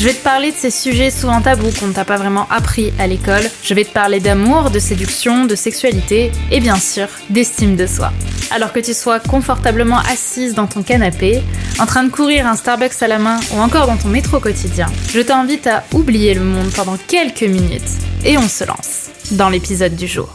Je 0.00 0.06
vais 0.06 0.14
te 0.14 0.24
parler 0.24 0.50
de 0.50 0.56
ces 0.56 0.70
sujets 0.70 1.10
souvent 1.10 1.42
tabous 1.42 1.78
qu'on 1.78 1.88
ne 1.88 1.92
t'a 1.92 2.06
pas 2.06 2.16
vraiment 2.16 2.48
appris 2.48 2.90
à 2.98 3.06
l'école. 3.06 3.42
Je 3.62 3.74
vais 3.74 3.84
te 3.84 3.92
parler 3.92 4.18
d'amour, 4.18 4.70
de 4.70 4.78
séduction, 4.78 5.44
de 5.44 5.54
sexualité 5.54 6.32
et 6.50 6.58
bien 6.58 6.76
sûr 6.76 7.06
d'estime 7.28 7.76
de 7.76 7.86
soi. 7.86 8.10
Alors 8.50 8.72
que 8.72 8.80
tu 8.80 8.94
sois 8.94 9.20
confortablement 9.20 9.98
assise 10.10 10.54
dans 10.54 10.66
ton 10.66 10.82
canapé, 10.82 11.42
en 11.78 11.84
train 11.84 12.04
de 12.04 12.10
courir 12.10 12.46
un 12.46 12.56
Starbucks 12.56 13.02
à 13.02 13.08
la 13.08 13.18
main 13.18 13.40
ou 13.54 13.60
encore 13.60 13.86
dans 13.86 13.98
ton 13.98 14.08
métro 14.08 14.40
quotidien, 14.40 14.86
je 15.10 15.20
t'invite 15.20 15.66
à 15.66 15.84
oublier 15.92 16.32
le 16.32 16.44
monde 16.44 16.70
pendant 16.74 16.96
quelques 16.96 17.42
minutes 17.42 17.82
et 18.24 18.38
on 18.38 18.48
se 18.48 18.64
lance 18.64 19.10
dans 19.32 19.50
l'épisode 19.50 19.96
du 19.96 20.06
jour. 20.06 20.34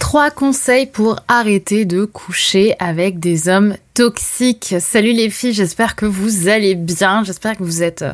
Trois 0.00 0.32
conseils 0.32 0.86
pour 0.86 1.20
arrêter 1.28 1.84
de 1.84 2.06
coucher 2.06 2.74
avec 2.80 3.20
des 3.20 3.48
hommes 3.48 3.76
toxiques. 3.96 4.74
Salut 4.78 5.12
les 5.12 5.30
filles, 5.30 5.54
j'espère 5.54 5.96
que 5.96 6.04
vous 6.04 6.48
allez 6.48 6.74
bien, 6.74 7.24
j'espère 7.24 7.56
que 7.56 7.62
vous 7.62 7.82
êtes 7.82 8.02
euh, 8.02 8.12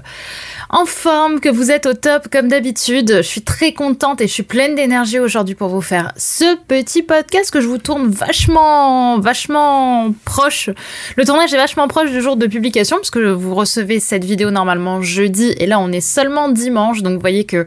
en 0.71 0.87
forme, 0.87 1.41
que 1.41 1.49
vous 1.49 1.73
êtes 1.73 1.87
au 1.87 1.93
top 1.93 2.29
comme 2.31 2.47
d'habitude. 2.47 3.17
Je 3.17 3.23
suis 3.23 3.43
très 3.43 3.73
contente 3.73 4.21
et 4.21 4.29
je 4.29 4.33
suis 4.33 4.45
pleine 4.45 4.77
d'énergie 4.77 5.19
aujourd'hui 5.19 5.57
pour 5.57 5.69
vous 5.71 5.81
faire 5.81 6.13
ce 6.17 6.57
petit 6.69 7.03
podcast 7.03 7.51
que 7.51 7.61
je 7.61 7.67
vous 7.67 7.79
tourne 7.79 8.09
vachement, 8.09 9.19
vachement 9.19 10.15
proche. 10.25 10.71
Le 11.17 11.25
tournage 11.25 11.53
est 11.53 11.57
vachement 11.57 11.89
proche 11.89 12.13
du 12.13 12.23
jour 12.23 12.37
de 12.37 12.47
publication 12.47 12.99
puisque 12.99 13.19
vous 13.19 13.57
recevez 13.57 13.99
cette 13.99 14.25
vidéo 14.25 14.53
normalement 14.53 15.03
jeudi 15.03 15.53
et 15.59 15.67
là 15.67 15.81
on 15.81 15.91
est 15.91 16.01
seulement 16.01 16.49
dimanche 16.49 17.03
donc 17.03 17.15
vous 17.15 17.21
voyez 17.21 17.43
que 17.43 17.67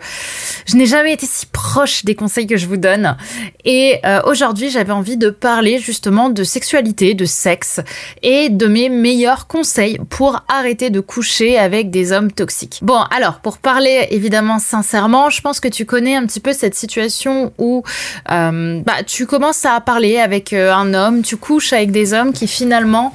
je 0.68 0.78
n'ai 0.78 0.86
jamais 0.86 1.12
été 1.12 1.26
si 1.26 1.48
proche 1.48 2.06
des 2.06 2.16
conseils 2.16 2.48
que 2.48 2.56
je 2.56 2.68
vous 2.68 2.78
donne. 2.78 3.18
Et 3.66 4.00
euh, 4.06 4.22
aujourd'hui 4.24 4.70
j'avais 4.70 4.94
envie 4.94 5.18
de 5.18 5.30
parler 5.30 5.80
justement 5.80 6.30
de 6.30 6.46
sexualité, 6.46 7.14
de 7.14 7.26
sexe 7.26 7.82
et 8.22 8.50
de 8.50 8.68
mes 8.68 8.90
meilleurs 8.90 9.48
conseils 9.48 10.00
pour 10.10 10.44
arrêter 10.48 10.90
de 10.90 11.00
coucher 11.00 11.58
avec 11.58 11.90
des 11.90 12.12
hommes 12.12 12.32
toxiques. 12.32 12.80
Bon, 12.82 13.00
alors, 13.16 13.40
pour 13.40 13.58
parler 13.58 14.08
évidemment 14.12 14.60
sincèrement, 14.60 15.30
je 15.30 15.42
pense 15.42 15.60
que 15.60 15.68
tu 15.68 15.86
connais 15.86 16.16
un 16.16 16.26
petit 16.26 16.40
peu 16.40 16.54
cette 16.54 16.76
situation 16.76 17.54
où 17.58 17.84
euh, 18.32 18.82
bah, 18.86 19.04
tu 19.06 19.26
commences 19.26 19.66
à 19.66 19.80
parler 19.82 20.18
avec 20.18 20.54
euh, 20.54 20.74
un 20.74 20.94
homme, 20.94 21.22
tu 21.22 21.38
couches 21.38 21.74
avec 21.74 21.92
des 21.92 22.14
hommes 22.14 22.34
qui 22.34 22.48
finalement 22.48 23.14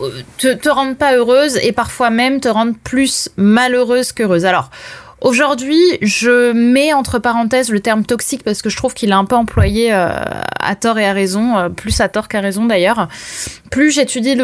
euh, 0.00 0.22
te, 0.38 0.68
rendent 0.68 0.96
pas 0.96 1.14
heureuse 1.14 1.56
et 1.62 1.72
parfois 1.72 2.10
même 2.10 2.40
te 2.40 2.48
rendent 2.48 2.78
plus 2.78 3.28
malheureuse 3.36 4.12
qu'heureuse. 4.12 4.44
Alors, 4.44 4.70
Aujourd'hui, 5.20 5.80
je 6.02 6.52
mets 6.52 6.92
entre 6.92 7.18
parenthèses 7.18 7.70
le 7.70 7.80
terme 7.80 8.04
toxique 8.04 8.42
parce 8.44 8.60
que 8.60 8.68
je 8.68 8.76
trouve 8.76 8.92
qu'il 8.92 9.08
est 9.08 9.14
un 9.14 9.24
peu 9.24 9.36
employé 9.36 9.90
à 10.64 10.74
tort 10.76 10.98
et 10.98 11.06
à 11.06 11.12
raison, 11.12 11.56
euh, 11.56 11.68
plus 11.68 12.00
à 12.00 12.08
tort 12.08 12.28
qu'à 12.28 12.40
raison 12.40 12.64
d'ailleurs. 12.64 13.08
Plus 13.70 13.90
j'étudie 13.90 14.36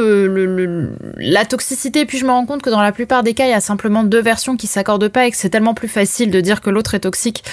la 1.16 1.44
toxicité, 1.44 2.04
puis 2.04 2.18
je 2.18 2.24
me 2.24 2.30
rends 2.30 2.46
compte 2.46 2.62
que 2.62 2.70
dans 2.70 2.82
la 2.82 2.92
plupart 2.92 3.22
des 3.22 3.34
cas, 3.34 3.46
il 3.46 3.50
y 3.50 3.54
a 3.54 3.60
simplement 3.60 4.02
deux 4.02 4.20
versions 4.20 4.56
qui 4.56 4.66
s'accordent 4.66 5.08
pas 5.08 5.27
et 5.27 5.30
que 5.30 5.36
c'est 5.36 5.50
tellement 5.50 5.74
plus 5.74 5.88
facile 5.88 6.30
de 6.30 6.40
dire 6.40 6.60
que 6.60 6.70
l'autre 6.70 6.94
est 6.94 7.00
toxique 7.00 7.44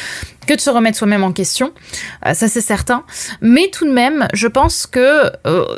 que 0.47 0.53
de 0.53 0.61
se 0.61 0.69
remettre 0.69 0.97
soi-même 0.97 1.25
en 1.25 1.33
question. 1.33 1.73
Euh, 2.25 2.33
ça, 2.33 2.47
c'est 2.47 2.61
certain. 2.61 3.03
Mais 3.41 3.69
tout 3.69 3.85
de 3.85 3.91
même, 3.91 4.27
je 4.33 4.47
pense 4.47 4.87
que 4.87 5.31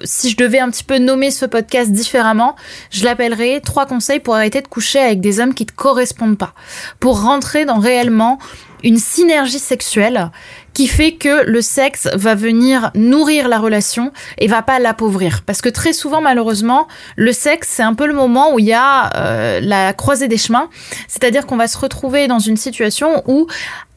si 0.03 0.29
je 0.29 0.37
devais 0.37 0.59
un 0.59 0.69
petit 0.69 0.83
peu 0.83 0.99
nommer 0.99 1.31
ce 1.31 1.45
podcast 1.45 1.91
différemment, 1.91 2.55
je 2.91 3.03
l'appellerais 3.03 3.61
trois 3.61 3.85
conseils 3.85 4.19
pour 4.19 4.35
arrêter 4.35 4.61
de 4.61 4.67
coucher 4.67 4.99
avec 4.99 5.21
des 5.21 5.39
hommes 5.39 5.53
qui 5.53 5.65
te 5.65 5.73
correspondent 5.73 6.37
pas. 6.37 6.53
Pour 6.99 7.21
rendre 7.21 7.39
dans 7.65 7.79
réellement 7.79 8.39
une 8.83 8.97
synergie 8.97 9.59
sexuelle 9.59 10.31
qui 10.73 10.87
fait 10.87 11.13
que 11.13 11.45
le 11.45 11.61
sexe 11.61 12.07
va 12.13 12.35
venir 12.35 12.91
nourrir 12.95 13.47
la 13.47 13.59
relation 13.59 14.11
et 14.37 14.47
va 14.47 14.61
pas 14.61 14.79
l'appauvrir. 14.79 15.41
Parce 15.45 15.61
que 15.61 15.69
très 15.69 15.93
souvent, 15.93 16.21
malheureusement, 16.21 16.87
le 17.15 17.33
sexe, 17.33 17.69
c'est 17.71 17.83
un 17.83 17.93
peu 17.93 18.05
le 18.05 18.13
moment 18.13 18.53
où 18.53 18.59
il 18.59 18.65
y 18.65 18.73
a 18.73 19.15
euh, 19.15 19.59
la 19.61 19.93
croisée 19.93 20.27
des 20.27 20.37
chemins. 20.37 20.69
C'est-à-dire 21.07 21.45
qu'on 21.45 21.57
va 21.57 21.67
se 21.67 21.77
retrouver 21.77 22.27
dans 22.27 22.39
une 22.39 22.57
situation 22.57 23.23
où 23.27 23.47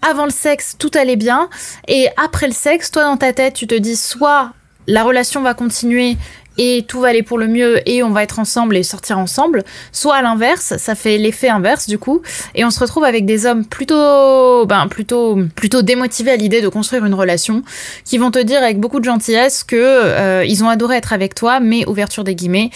avant 0.03 0.25
le 0.25 0.31
sexe, 0.31 0.77
tout 0.79 0.91
allait 0.95 1.17
bien. 1.17 1.49
Et 1.89 2.09
après 2.17 2.47
le 2.47 2.53
sexe, 2.53 2.91
toi, 2.91 3.05
dans 3.05 3.17
ta 3.17 3.33
tête, 3.33 3.55
tu 3.55 3.67
te 3.67 3.75
dis 3.75 3.97
soit 3.97 4.53
la 4.89 5.05
relation 5.05 5.43
va 5.43 5.55
continuer 5.55 6.17
et 6.59 6.85
tout 6.87 7.01
va 7.01 7.09
aller 7.09 7.23
pour 7.23 7.39
le 7.39 7.49
mieux 7.49 7.89
et 7.89 8.03
on 8.03 8.11
va 8.11 8.23
être 8.23 8.39
ensemble 8.39 8.77
et 8.77 8.83
sortir 8.83 9.19
ensemble, 9.19 9.65
soit 9.93 10.17
à 10.17 10.23
l'inverse, 10.23 10.75
ça 10.77 10.95
fait 10.95 11.19
l'effet 11.19 11.49
inverse 11.49 11.87
du 11.87 11.99
coup, 11.99 12.23
et 12.55 12.65
on 12.65 12.71
se 12.71 12.81
retrouve 12.81 13.05
avec 13.05 13.25
des 13.27 13.47
hommes 13.47 13.65
plutôt, 13.65 14.67
ben 14.67 14.87
plutôt, 14.89 15.39
plutôt 15.55 15.83
démotivés 15.83 16.33
à 16.33 16.37
l'idée 16.37 16.61
de 16.61 16.69
construire 16.69 17.05
une 17.05 17.15
relation, 17.15 17.63
qui 18.05 18.19
vont 18.19 18.31
te 18.31 18.39
dire 18.39 18.63
avec 18.63 18.79
beaucoup 18.79 19.01
de 19.01 19.05
gentillesse 19.05 19.65
que 19.65 19.77
euh, 19.77 20.45
ils 20.45 20.65
ont 20.65 20.69
adoré 20.69 20.97
être 20.97 21.13
avec 21.13 21.35
toi, 21.35 21.61
mais 21.61 21.87
ouverture 21.89 22.25
des 22.25 22.35
guillemets, 22.35 22.71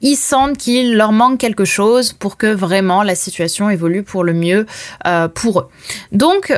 ils 0.00 0.16
sentent 0.16 0.58
qu'il 0.58 0.96
leur 0.96 1.12
manque 1.12 1.38
quelque 1.38 1.64
chose 1.64 2.12
pour 2.12 2.36
que 2.36 2.46
vraiment 2.46 3.02
la 3.02 3.14
situation 3.14 3.70
évolue 3.70 4.02
pour 4.02 4.24
le 4.24 4.34
mieux 4.34 4.66
euh, 5.06 5.28
pour 5.28 5.60
eux. 5.60 5.68
Donc 6.12 6.52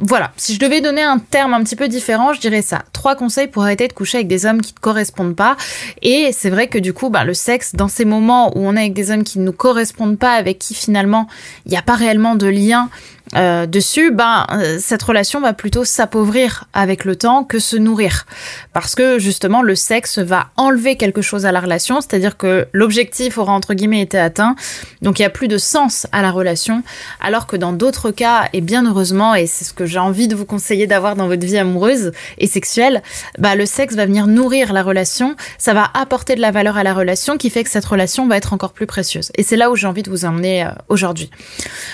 voilà, 0.00 0.30
si 0.36 0.54
je 0.54 0.60
devais 0.60 0.80
donner 0.80 1.02
un 1.02 1.18
terme 1.18 1.54
un 1.54 1.62
petit 1.64 1.74
peu 1.74 1.88
différent, 1.88 2.32
je 2.32 2.40
dirais 2.40 2.62
ça. 2.62 2.84
Trois 2.92 3.16
conseils 3.16 3.48
pour 3.48 3.64
arrêter 3.64 3.88
de 3.88 3.92
coucher 3.92 4.18
avec 4.18 4.28
des 4.28 4.46
hommes 4.46 4.60
qui 4.60 4.72
ne 4.72 4.78
correspondent 4.78 5.34
pas. 5.34 5.56
Et 6.02 6.30
c'est 6.32 6.50
vrai 6.50 6.68
que 6.68 6.78
du 6.78 6.92
coup, 6.92 7.10
bah, 7.10 7.24
le 7.24 7.34
sexe, 7.34 7.74
dans 7.74 7.88
ces 7.88 8.04
moments 8.04 8.56
où 8.56 8.60
on 8.60 8.76
est 8.76 8.80
avec 8.80 8.92
des 8.92 9.10
hommes 9.10 9.24
qui 9.24 9.40
ne 9.40 9.44
nous 9.44 9.52
correspondent 9.52 10.18
pas, 10.18 10.34
avec 10.34 10.60
qui 10.60 10.74
finalement 10.74 11.26
il 11.66 11.72
n'y 11.72 11.76
a 11.76 11.82
pas 11.82 11.96
réellement 11.96 12.36
de 12.36 12.46
lien, 12.46 12.90
euh, 13.34 13.66
dessus, 13.66 14.10
ben 14.10 14.46
euh, 14.52 14.78
cette 14.80 15.02
relation 15.02 15.40
va 15.40 15.52
plutôt 15.52 15.84
s'appauvrir 15.84 16.64
avec 16.72 17.04
le 17.04 17.14
temps 17.14 17.44
que 17.44 17.58
se 17.58 17.76
nourrir, 17.76 18.26
parce 18.72 18.94
que 18.94 19.18
justement 19.18 19.60
le 19.60 19.74
sexe 19.74 20.18
va 20.18 20.48
enlever 20.56 20.96
quelque 20.96 21.20
chose 21.20 21.44
à 21.44 21.52
la 21.52 21.60
relation, 21.60 22.00
c'est-à-dire 22.00 22.38
que 22.38 22.66
l'objectif 22.72 23.36
aura 23.36 23.52
entre 23.52 23.74
guillemets 23.74 24.00
été 24.00 24.18
atteint, 24.18 24.56
donc 25.02 25.18
il 25.18 25.22
y 25.22 25.26
a 25.26 25.30
plus 25.30 25.48
de 25.48 25.58
sens 25.58 26.06
à 26.10 26.22
la 26.22 26.30
relation, 26.30 26.82
alors 27.20 27.46
que 27.46 27.56
dans 27.56 27.72
d'autres 27.72 28.10
cas, 28.10 28.48
et 28.54 28.62
bien 28.62 28.88
heureusement, 28.88 29.34
et 29.34 29.46
c'est 29.46 29.66
ce 29.66 29.74
que 29.74 29.84
j'ai 29.84 29.98
envie 29.98 30.26
de 30.26 30.34
vous 30.34 30.46
conseiller 30.46 30.86
d'avoir 30.86 31.14
dans 31.14 31.26
votre 31.26 31.44
vie 31.44 31.58
amoureuse 31.58 32.12
et 32.38 32.46
sexuelle, 32.46 33.02
bah 33.36 33.56
le 33.56 33.66
sexe 33.66 33.94
va 33.94 34.06
venir 34.06 34.26
nourrir 34.26 34.72
la 34.72 34.82
relation, 34.82 35.36
ça 35.58 35.74
va 35.74 35.90
apporter 35.92 36.34
de 36.34 36.40
la 36.40 36.50
valeur 36.50 36.78
à 36.78 36.82
la 36.82 36.94
relation, 36.94 37.36
qui 37.36 37.50
fait 37.50 37.62
que 37.62 37.70
cette 37.70 37.84
relation 37.84 38.26
va 38.26 38.38
être 38.38 38.54
encore 38.54 38.72
plus 38.72 38.86
précieuse. 38.86 39.30
Et 39.36 39.42
c'est 39.42 39.56
là 39.56 39.70
où 39.70 39.76
j'ai 39.76 39.86
envie 39.86 40.02
de 40.02 40.10
vous 40.10 40.24
emmener 40.24 40.64
euh, 40.64 40.70
aujourd'hui, 40.88 41.30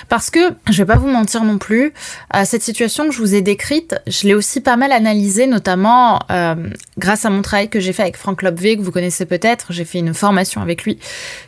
parce 0.09 0.31
que 0.31 0.39
je 0.71 0.79
vais 0.79 0.87
pas 0.87 0.97
vous 0.97 1.09
mentir 1.09 1.24
non 1.45 1.59
plus. 1.59 1.93
à 2.31 2.45
cette 2.45 2.63
situation 2.63 3.09
que 3.09 3.15
je 3.15 3.19
vous 3.19 3.35
ai 3.35 3.43
décrite, 3.43 3.97
je 4.07 4.27
l'ai 4.27 4.35
aussi 4.35 4.61
pas 4.61 4.77
mal 4.77 4.93
analysée, 4.93 5.47
notamment 5.47 6.21
euh, 6.31 6.55
grâce 6.99 7.25
à 7.25 7.31
mon 7.31 7.43
travail 7.43 7.69
que 7.69 7.81
j'ai 7.81 7.93
fait 7.93 8.03
avec 8.03 8.17
Franck 8.17 8.43
Lobvé, 8.43 8.77
que 8.77 8.83
vous 8.83 8.93
connaissez 8.93 9.27
peut-être. 9.27 9.73
J'ai 9.73 9.85
fait 9.85 9.99
une 9.99 10.15
formation 10.15 10.61
avec 10.61 10.85
lui 10.85 10.99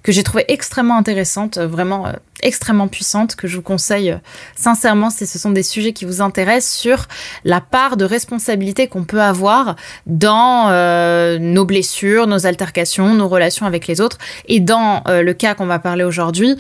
que 0.03 0.13
j'ai 0.13 0.23
trouvé 0.23 0.45
extrêmement 0.49 0.97
intéressante, 0.97 1.59
euh, 1.59 1.67
vraiment 1.67 2.07
euh, 2.07 2.13
extrêmement 2.43 2.89
puissante, 2.89 3.37
que 3.37 3.47
je 3.47 3.57
vous 3.57 3.63
conseille 3.63 4.17
sincèrement 4.57 5.11
si 5.11 5.27
ce 5.27 5.39
sont 5.39 5.51
des 5.51 5.63
sujets 5.63 5.93
qui 5.93 6.05
vous 6.05 6.21
intéressent, 6.21 6.75
sur 6.77 7.07
la 7.45 7.61
part 7.61 7.97
de 7.97 8.05
responsabilité 8.05 8.89
qu'on 8.89 9.05
peut 9.05 9.23
avoir 9.23 9.77
dans 10.07 10.71
nos 11.39 11.65
blessures, 11.65 12.27
nos 12.27 12.47
altercations, 12.47 13.15
nos 13.15 13.29
relations 13.29 13.67
avec 13.67 13.87
les 13.87 14.01
autres, 14.01 14.19
et 14.47 14.61
dans 14.61 15.03
le 15.07 15.33
cas 15.33 15.55
qu'on 15.55 15.67
va 15.67 15.79
parler 15.79 16.05
aujourd'hui, 16.05 16.57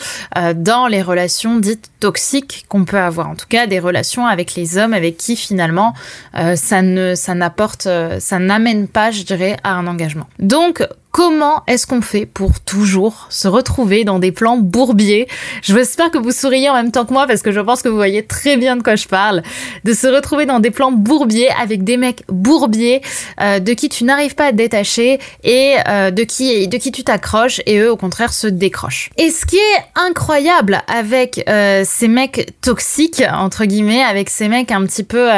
dans 0.54 0.86
les 0.86 1.02
relations 1.02 1.58
dites 1.58 1.90
toxiques 2.00 2.66
qu'on 2.68 2.84
peut 2.84 2.98
avoir 2.98 3.06
avoir, 3.06 3.30
en 3.30 3.36
tout 3.36 3.46
cas 3.48 3.66
des 3.66 3.78
relations 3.78 4.26
avec 4.26 4.54
les 4.54 4.76
hommes 4.76 4.92
avec 4.92 5.16
qui 5.16 5.36
finalement 5.36 5.94
euh, 6.34 6.56
ça 6.56 6.82
ne 6.82 7.14
ça 7.14 7.34
n'apporte 7.34 7.86
euh, 7.86 8.20
ça 8.20 8.38
n'amène 8.38 8.88
pas 8.88 9.10
je 9.10 9.22
dirais 9.22 9.56
à 9.64 9.72
un 9.74 9.86
engagement. 9.86 10.26
Donc 10.38 10.86
Comment 11.16 11.62
est-ce 11.66 11.86
qu'on 11.86 12.02
fait 12.02 12.26
pour 12.26 12.60
toujours 12.60 13.26
se 13.30 13.48
retrouver 13.48 14.04
dans 14.04 14.18
des 14.18 14.32
plans 14.32 14.58
bourbiers? 14.58 15.28
J'espère 15.62 16.10
que 16.10 16.18
vous 16.18 16.30
souriez 16.30 16.68
en 16.68 16.74
même 16.74 16.92
temps 16.92 17.06
que 17.06 17.12
moi 17.14 17.26
parce 17.26 17.40
que 17.40 17.52
je 17.52 17.60
pense 17.60 17.80
que 17.80 17.88
vous 17.88 17.96
voyez 17.96 18.22
très 18.22 18.58
bien 18.58 18.76
de 18.76 18.82
quoi 18.82 18.96
je 18.96 19.08
parle. 19.08 19.42
De 19.84 19.94
se 19.94 20.06
retrouver 20.08 20.44
dans 20.44 20.60
des 20.60 20.70
plans 20.70 20.92
bourbiers 20.92 21.48
avec 21.58 21.84
des 21.84 21.96
mecs 21.96 22.24
bourbiers 22.28 23.00
euh, 23.40 23.60
de 23.60 23.72
qui 23.72 23.88
tu 23.88 24.04
n'arrives 24.04 24.34
pas 24.34 24.48
à 24.48 24.50
te 24.50 24.56
détacher 24.56 25.18
et 25.42 25.76
euh, 25.88 26.10
de 26.10 26.22
qui 26.22 26.68
de 26.68 26.76
qui 26.76 26.92
tu 26.92 27.02
t'accroches 27.02 27.62
et 27.64 27.78
eux 27.78 27.90
au 27.90 27.96
contraire 27.96 28.34
se 28.34 28.46
décrochent. 28.46 29.08
Et 29.16 29.30
ce 29.30 29.46
qui 29.46 29.56
est 29.56 29.84
incroyable 29.94 30.82
avec 30.86 31.42
euh, 31.48 31.82
ces 31.86 32.08
mecs 32.08 32.60
toxiques 32.60 33.24
entre 33.32 33.64
guillemets, 33.64 34.02
avec 34.02 34.28
ces 34.28 34.48
mecs 34.48 34.70
un 34.70 34.84
petit 34.84 35.02
peu 35.02 35.30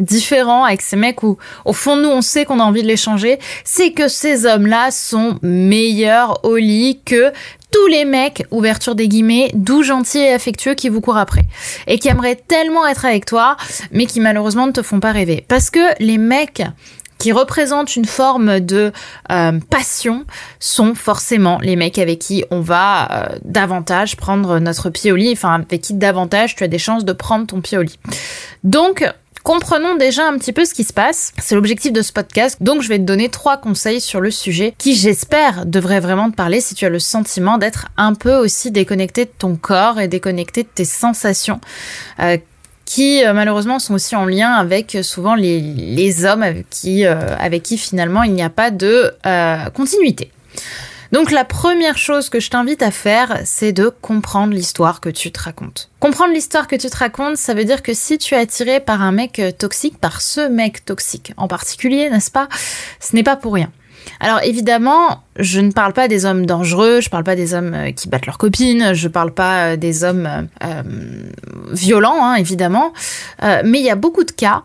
différents, 0.00 0.64
avec 0.64 0.82
ces 0.82 0.96
mecs 0.96 1.22
où 1.22 1.38
au 1.64 1.72
fond 1.72 1.94
nous 1.94 2.08
on 2.08 2.22
sait 2.22 2.44
qu'on 2.44 2.58
a 2.58 2.64
envie 2.64 2.82
de 2.82 2.88
les 2.88 2.96
changer, 2.96 3.38
c'est 3.62 3.92
que 3.92 4.08
ces 4.08 4.46
hommes 4.46 4.66
là 4.66 4.90
sont 4.96 5.38
meilleurs 5.42 6.44
au 6.44 6.56
lit 6.56 7.00
que 7.04 7.32
tous 7.70 7.86
les 7.88 8.04
mecs, 8.04 8.44
ouverture 8.50 8.94
des 8.94 9.08
guillemets, 9.08 9.50
doux, 9.54 9.82
gentils 9.82 10.18
et 10.18 10.32
affectueux 10.32 10.74
qui 10.74 10.88
vous 10.88 11.00
courent 11.00 11.18
après. 11.18 11.44
Et 11.86 11.98
qui 11.98 12.08
aimeraient 12.08 12.36
tellement 12.36 12.86
être 12.86 13.04
avec 13.04 13.26
toi, 13.26 13.56
mais 13.92 14.06
qui 14.06 14.20
malheureusement 14.20 14.66
ne 14.66 14.72
te 14.72 14.82
font 14.82 15.00
pas 15.00 15.12
rêver. 15.12 15.44
Parce 15.46 15.70
que 15.70 15.80
les 16.02 16.18
mecs 16.18 16.62
qui 17.18 17.32
représentent 17.32 17.96
une 17.96 18.04
forme 18.04 18.60
de 18.60 18.92
euh, 19.30 19.58
passion 19.70 20.24
sont 20.60 20.94
forcément 20.94 21.58
les 21.62 21.76
mecs 21.76 21.98
avec 21.98 22.18
qui 22.18 22.44
on 22.50 22.60
va 22.60 23.08
euh, 23.10 23.38
davantage 23.44 24.16
prendre 24.16 24.58
notre 24.58 24.90
pied 24.90 25.12
au 25.12 25.16
lit, 25.16 25.32
enfin 25.32 25.54
avec 25.54 25.80
qui 25.80 25.94
davantage 25.94 26.56
tu 26.56 26.64
as 26.64 26.68
des 26.68 26.78
chances 26.78 27.04
de 27.04 27.12
prendre 27.12 27.46
ton 27.46 27.60
pied 27.60 27.78
au 27.78 27.82
lit. 27.82 27.98
Donc, 28.64 29.10
comprenons 29.46 29.94
déjà 29.94 30.26
un 30.26 30.36
petit 30.38 30.52
peu 30.52 30.64
ce 30.64 30.74
qui 30.74 30.82
se 30.82 30.92
passe. 30.92 31.32
C'est 31.38 31.54
l'objectif 31.54 31.92
de 31.92 32.02
ce 32.02 32.12
podcast. 32.12 32.60
Donc, 32.60 32.82
je 32.82 32.88
vais 32.88 32.98
te 32.98 33.04
donner 33.04 33.28
trois 33.28 33.56
conseils 33.56 34.00
sur 34.00 34.20
le 34.20 34.32
sujet 34.32 34.74
qui, 34.76 34.96
j'espère, 34.96 35.66
devraient 35.66 36.00
vraiment 36.00 36.32
te 36.32 36.34
parler 36.34 36.60
si 36.60 36.74
tu 36.74 36.84
as 36.84 36.88
le 36.88 36.98
sentiment 36.98 37.56
d'être 37.56 37.86
un 37.96 38.14
peu 38.14 38.34
aussi 38.34 38.72
déconnecté 38.72 39.24
de 39.24 39.30
ton 39.38 39.54
corps 39.54 40.00
et 40.00 40.08
déconnecté 40.08 40.64
de 40.64 40.68
tes 40.74 40.84
sensations. 40.84 41.60
Euh, 42.18 42.38
qui 42.84 43.24
euh, 43.24 43.34
malheureusement 43.34 43.78
sont 43.78 43.94
aussi 43.94 44.16
en 44.16 44.24
lien 44.24 44.52
avec 44.52 44.96
euh, 44.96 45.02
souvent 45.04 45.36
les, 45.36 46.24
hommes 46.24 46.42
avec 46.42 47.62
qui 47.62 47.78
finalement 47.78 48.24
il 48.24 48.32
n'y 48.32 48.42
a 48.42 48.50
pas 48.50 48.72
de 48.72 49.12
continuité. 49.74 50.30
Donc 51.12 51.30
la 51.30 51.44
première 51.44 51.98
chose 51.98 52.28
que 52.28 52.40
je 52.40 52.50
t'invite 52.50 52.82
à 52.82 52.90
faire, 52.90 53.40
c'est 53.44 53.72
de 53.72 53.88
comprendre 53.88 54.52
l'histoire 54.52 55.00
que 55.00 55.08
tu 55.08 55.30
te 55.30 55.40
racontes. 55.40 55.90
Comprendre 56.00 56.32
l'histoire 56.32 56.66
que 56.66 56.76
tu 56.76 56.88
te 56.88 56.96
racontes, 56.96 57.36
ça 57.36 57.54
veut 57.54 57.64
dire 57.64 57.82
que 57.82 57.94
si 57.94 58.18
tu 58.18 58.34
es 58.34 58.38
attiré 58.38 58.80
par 58.80 59.02
un 59.02 59.12
mec 59.12 59.40
toxique, 59.58 59.98
par 59.98 60.20
ce 60.20 60.48
mec 60.48 60.84
toxique 60.84 61.32
en 61.36 61.48
particulier, 61.48 62.10
n'est-ce 62.10 62.30
pas, 62.30 62.48
ce 63.00 63.14
n'est 63.14 63.22
pas 63.22 63.36
pour 63.36 63.54
rien. 63.54 63.70
Alors 64.20 64.40
évidemment, 64.42 65.22
je 65.36 65.60
ne 65.60 65.72
parle 65.72 65.92
pas 65.92 66.08
des 66.08 66.24
hommes 66.24 66.46
dangereux, 66.46 67.00
je 67.00 67.10
parle 67.10 67.24
pas 67.24 67.36
des 67.36 67.54
hommes 67.54 67.74
euh, 67.74 67.90
qui 67.92 68.08
battent 68.08 68.26
leurs 68.26 68.38
copines, 68.38 68.94
je 68.94 69.08
parle 69.08 69.32
pas 69.32 69.72
euh, 69.72 69.76
des 69.76 70.04
hommes 70.04 70.48
euh, 70.64 70.82
violents, 71.72 72.24
hein, 72.24 72.34
évidemment, 72.34 72.92
mais 73.42 73.80
il 73.80 73.84
y 73.84 73.90
a 73.90 73.96
beaucoup 73.96 74.24
de 74.24 74.30
cas 74.30 74.62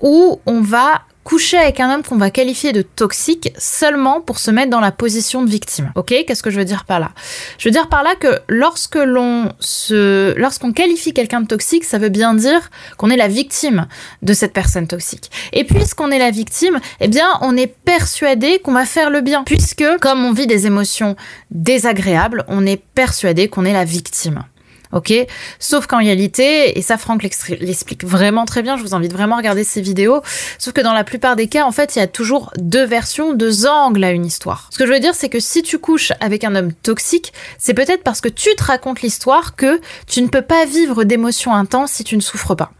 où 0.00 0.40
on 0.46 0.60
va 0.60 1.02
coucher 1.24 1.58
avec 1.58 1.80
un 1.80 1.94
homme 1.94 2.02
qu'on 2.02 2.16
va 2.16 2.30
qualifier 2.30 2.72
de 2.72 2.82
toxique 2.82 3.52
seulement 3.58 4.20
pour 4.20 4.38
se 4.38 4.50
mettre 4.50 4.70
dans 4.70 4.80
la 4.80 4.92
position 4.92 5.42
de 5.42 5.50
victime. 5.50 5.92
Ok 5.94 6.14
Qu'est-ce 6.26 6.42
que 6.42 6.50
je 6.50 6.58
veux 6.58 6.64
dire 6.64 6.84
par 6.84 7.00
là? 7.00 7.10
Je 7.58 7.68
veux 7.68 7.72
dire 7.72 7.88
par 7.88 8.02
là 8.02 8.14
que 8.14 8.40
lorsque 8.48 8.96
l'on 8.96 9.52
se, 9.60 10.34
lorsqu'on 10.38 10.72
qualifie 10.72 11.12
quelqu'un 11.12 11.40
de 11.40 11.46
toxique, 11.46 11.84
ça 11.84 11.98
veut 11.98 12.08
bien 12.08 12.34
dire 12.34 12.70
qu'on 12.96 13.10
est 13.10 13.16
la 13.16 13.28
victime 13.28 13.86
de 14.22 14.32
cette 14.32 14.52
personne 14.52 14.86
toxique. 14.86 15.30
Et 15.52 15.64
puisqu'on 15.64 16.10
est 16.10 16.18
la 16.18 16.30
victime, 16.30 16.80
eh 17.00 17.08
bien, 17.08 17.28
on 17.42 17.56
est 17.56 17.66
persuadé 17.66 18.58
qu'on 18.58 18.72
va 18.72 18.86
faire 18.86 19.10
le 19.10 19.20
bien, 19.20 19.44
puisque 19.44 19.84
comme 20.00 20.24
on 20.24 20.32
vit 20.32 20.46
des 20.46 20.66
émotions 20.66 21.16
désagréables, 21.50 22.44
on 22.48 22.66
est 22.66 22.82
persuadé 22.94 23.48
qu'on 23.48 23.64
est 23.64 23.72
la 23.72 23.84
victime 23.84 24.44
ok 24.92 25.12
Sauf 25.58 25.86
qu'en 25.86 25.98
réalité, 25.98 26.78
et 26.78 26.82
ça 26.82 26.98
Franck 26.98 27.22
l'explique 27.22 28.04
vraiment 28.04 28.44
très 28.44 28.62
bien, 28.62 28.76
je 28.76 28.82
vous 28.82 28.94
invite 28.94 29.12
vraiment 29.12 29.36
à 29.36 29.38
regarder 29.38 29.64
ces 29.64 29.80
vidéos, 29.80 30.22
sauf 30.58 30.72
que 30.72 30.80
dans 30.80 30.92
la 30.92 31.04
plupart 31.04 31.36
des 31.36 31.46
cas, 31.46 31.64
en 31.64 31.72
fait, 31.72 31.96
il 31.96 31.98
y 31.98 32.02
a 32.02 32.06
toujours 32.06 32.52
deux 32.56 32.84
versions, 32.84 33.32
deux 33.32 33.66
angles 33.66 34.04
à 34.04 34.10
une 34.10 34.26
histoire. 34.26 34.68
Ce 34.70 34.78
que 34.78 34.86
je 34.86 34.92
veux 34.92 35.00
dire, 35.00 35.14
c'est 35.14 35.28
que 35.28 35.40
si 35.40 35.62
tu 35.62 35.78
couches 35.78 36.12
avec 36.20 36.44
un 36.44 36.54
homme 36.54 36.72
toxique, 36.72 37.32
c'est 37.58 37.74
peut-être 37.74 38.02
parce 38.02 38.20
que 38.20 38.28
tu 38.28 38.54
te 38.56 38.64
racontes 38.64 39.02
l'histoire 39.02 39.56
que 39.56 39.80
tu 40.06 40.22
ne 40.22 40.28
peux 40.28 40.42
pas 40.42 40.64
vivre 40.64 41.04
d'émotions 41.04 41.54
intenses 41.54 41.92
si 41.92 42.04
tu 42.04 42.16
ne 42.16 42.22
souffres 42.22 42.54
pas. 42.54 42.72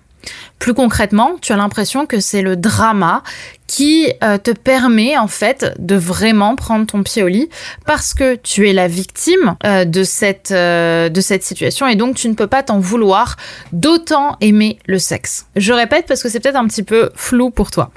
Plus 0.60 0.74
concrètement, 0.74 1.36
tu 1.40 1.54
as 1.54 1.56
l'impression 1.56 2.04
que 2.04 2.20
c'est 2.20 2.42
le 2.42 2.54
drama 2.54 3.22
qui 3.66 4.12
euh, 4.22 4.36
te 4.36 4.50
permet 4.50 5.16
en 5.16 5.26
fait 5.26 5.74
de 5.78 5.96
vraiment 5.96 6.54
prendre 6.54 6.86
ton 6.86 7.02
pied 7.02 7.22
au 7.22 7.28
lit 7.28 7.48
parce 7.86 8.12
que 8.12 8.34
tu 8.34 8.68
es 8.68 8.74
la 8.74 8.86
victime 8.86 9.56
euh, 9.64 9.86
de 9.86 10.04
cette 10.04 10.50
euh, 10.50 11.08
de 11.08 11.20
cette 11.22 11.44
situation 11.44 11.86
et 11.88 11.96
donc 11.96 12.14
tu 12.14 12.28
ne 12.28 12.34
peux 12.34 12.46
pas 12.46 12.62
t'en 12.62 12.78
vouloir 12.78 13.36
d'autant 13.72 14.36
aimer 14.42 14.78
le 14.84 14.98
sexe. 14.98 15.46
Je 15.56 15.72
répète 15.72 16.04
parce 16.06 16.22
que 16.22 16.28
c'est 16.28 16.40
peut-être 16.40 16.56
un 16.56 16.66
petit 16.66 16.82
peu 16.82 17.10
flou 17.14 17.48
pour 17.50 17.70
toi. 17.70 17.90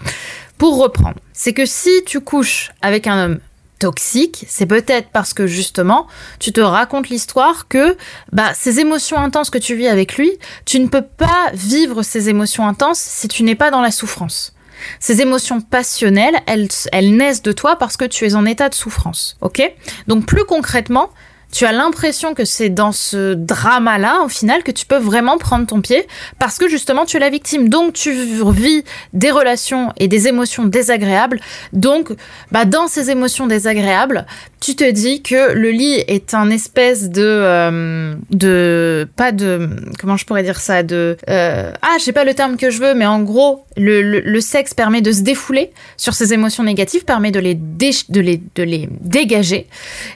Pour 0.57 0.77
reprendre, 0.77 1.17
c'est 1.33 1.51
que 1.51 1.65
si 1.65 1.91
tu 2.05 2.21
couches 2.21 2.71
avec 2.81 3.07
un 3.07 3.25
homme 3.25 3.39
toxique, 3.79 4.45
c'est 4.47 4.65
peut-être 4.65 5.09
parce 5.09 5.33
que 5.33 5.47
justement, 5.47 6.07
tu 6.39 6.51
te 6.51 6.61
racontes 6.61 7.09
l'histoire 7.09 7.67
que 7.67 7.97
bah, 8.31 8.53
ces 8.53 8.79
émotions 8.79 9.17
intenses 9.17 9.49
que 9.49 9.57
tu 9.57 9.75
vis 9.75 9.87
avec 9.87 10.17
lui, 10.17 10.31
tu 10.65 10.79
ne 10.79 10.87
peux 10.87 11.01
pas 11.01 11.51
vivre 11.53 12.03
ces 12.03 12.29
émotions 12.29 12.67
intenses 12.67 12.99
si 12.99 13.27
tu 13.27 13.43
n'es 13.43 13.55
pas 13.55 13.71
dans 13.71 13.81
la 13.81 13.91
souffrance. 13.91 14.53
Ces 14.99 15.21
émotions 15.21 15.61
passionnelles, 15.61 16.35
elles, 16.45 16.67
elles 16.91 17.15
naissent 17.15 17.41
de 17.41 17.51
toi 17.51 17.77
parce 17.77 17.97
que 17.97 18.05
tu 18.05 18.25
es 18.25 18.35
en 18.35 18.45
état 18.45 18.69
de 18.69 18.75
souffrance. 18.75 19.37
Ok? 19.41 19.61
Donc 20.07 20.25
plus 20.25 20.45
concrètement, 20.45 21.09
tu 21.53 21.65
as 21.65 21.71
l'impression 21.71 22.33
que 22.33 22.45
c'est 22.45 22.69
dans 22.69 22.91
ce 22.91 23.35
drama-là, 23.35 24.23
au 24.25 24.27
final, 24.27 24.63
que 24.63 24.71
tu 24.71 24.87
peux 24.87 24.97
vraiment 24.97 25.37
prendre 25.37 25.67
ton 25.67 25.81
pied 25.81 26.07
parce 26.39 26.57
que 26.57 26.67
justement 26.67 27.05
tu 27.05 27.17
es 27.17 27.19
la 27.19 27.29
victime. 27.29 27.69
Donc 27.69 27.93
tu 27.93 28.11
vis 28.11 28.83
des 29.13 29.29
relations 29.29 29.93
et 29.97 30.07
des 30.07 30.27
émotions 30.27 30.65
désagréables. 30.65 31.39
Donc, 31.71 32.11
bah, 32.51 32.65
dans 32.65 32.87
ces 32.87 33.11
émotions 33.11 33.45
désagréables, 33.45 34.25
tu 34.59 34.75
te 34.75 34.89
dis 34.89 35.21
que 35.21 35.53
le 35.53 35.69
lit 35.69 36.03
est 36.07 36.33
un 36.33 36.49
espèce 36.49 37.09
de, 37.09 37.21
euh, 37.21 38.15
de, 38.31 39.07
pas 39.15 39.31
de, 39.31 39.69
comment 39.99 40.17
je 40.17 40.25
pourrais 40.25 40.43
dire 40.43 40.59
ça, 40.59 40.81
de, 40.81 41.17
euh, 41.29 41.71
ah, 41.81 41.97
j'ai 42.03 42.13
pas 42.13 42.23
le 42.23 42.33
terme 42.33 42.57
que 42.57 42.71
je 42.71 42.79
veux, 42.79 42.95
mais 42.95 43.05
en 43.05 43.21
gros, 43.21 43.65
le, 43.77 44.01
le, 44.01 44.41
sexe 44.41 44.73
permet 44.73 45.01
de 45.01 45.11
se 45.11 45.21
défouler 45.21 45.71
sur 45.97 46.13
ces 46.13 46.33
émotions 46.33 46.63
négatives, 46.63 47.03
permet 47.03 47.31
de 47.31 47.39
les, 47.39 47.55
de 47.55 48.21
les, 48.21 48.41
de 48.55 48.63
les 48.63 48.89
dégager, 49.01 49.67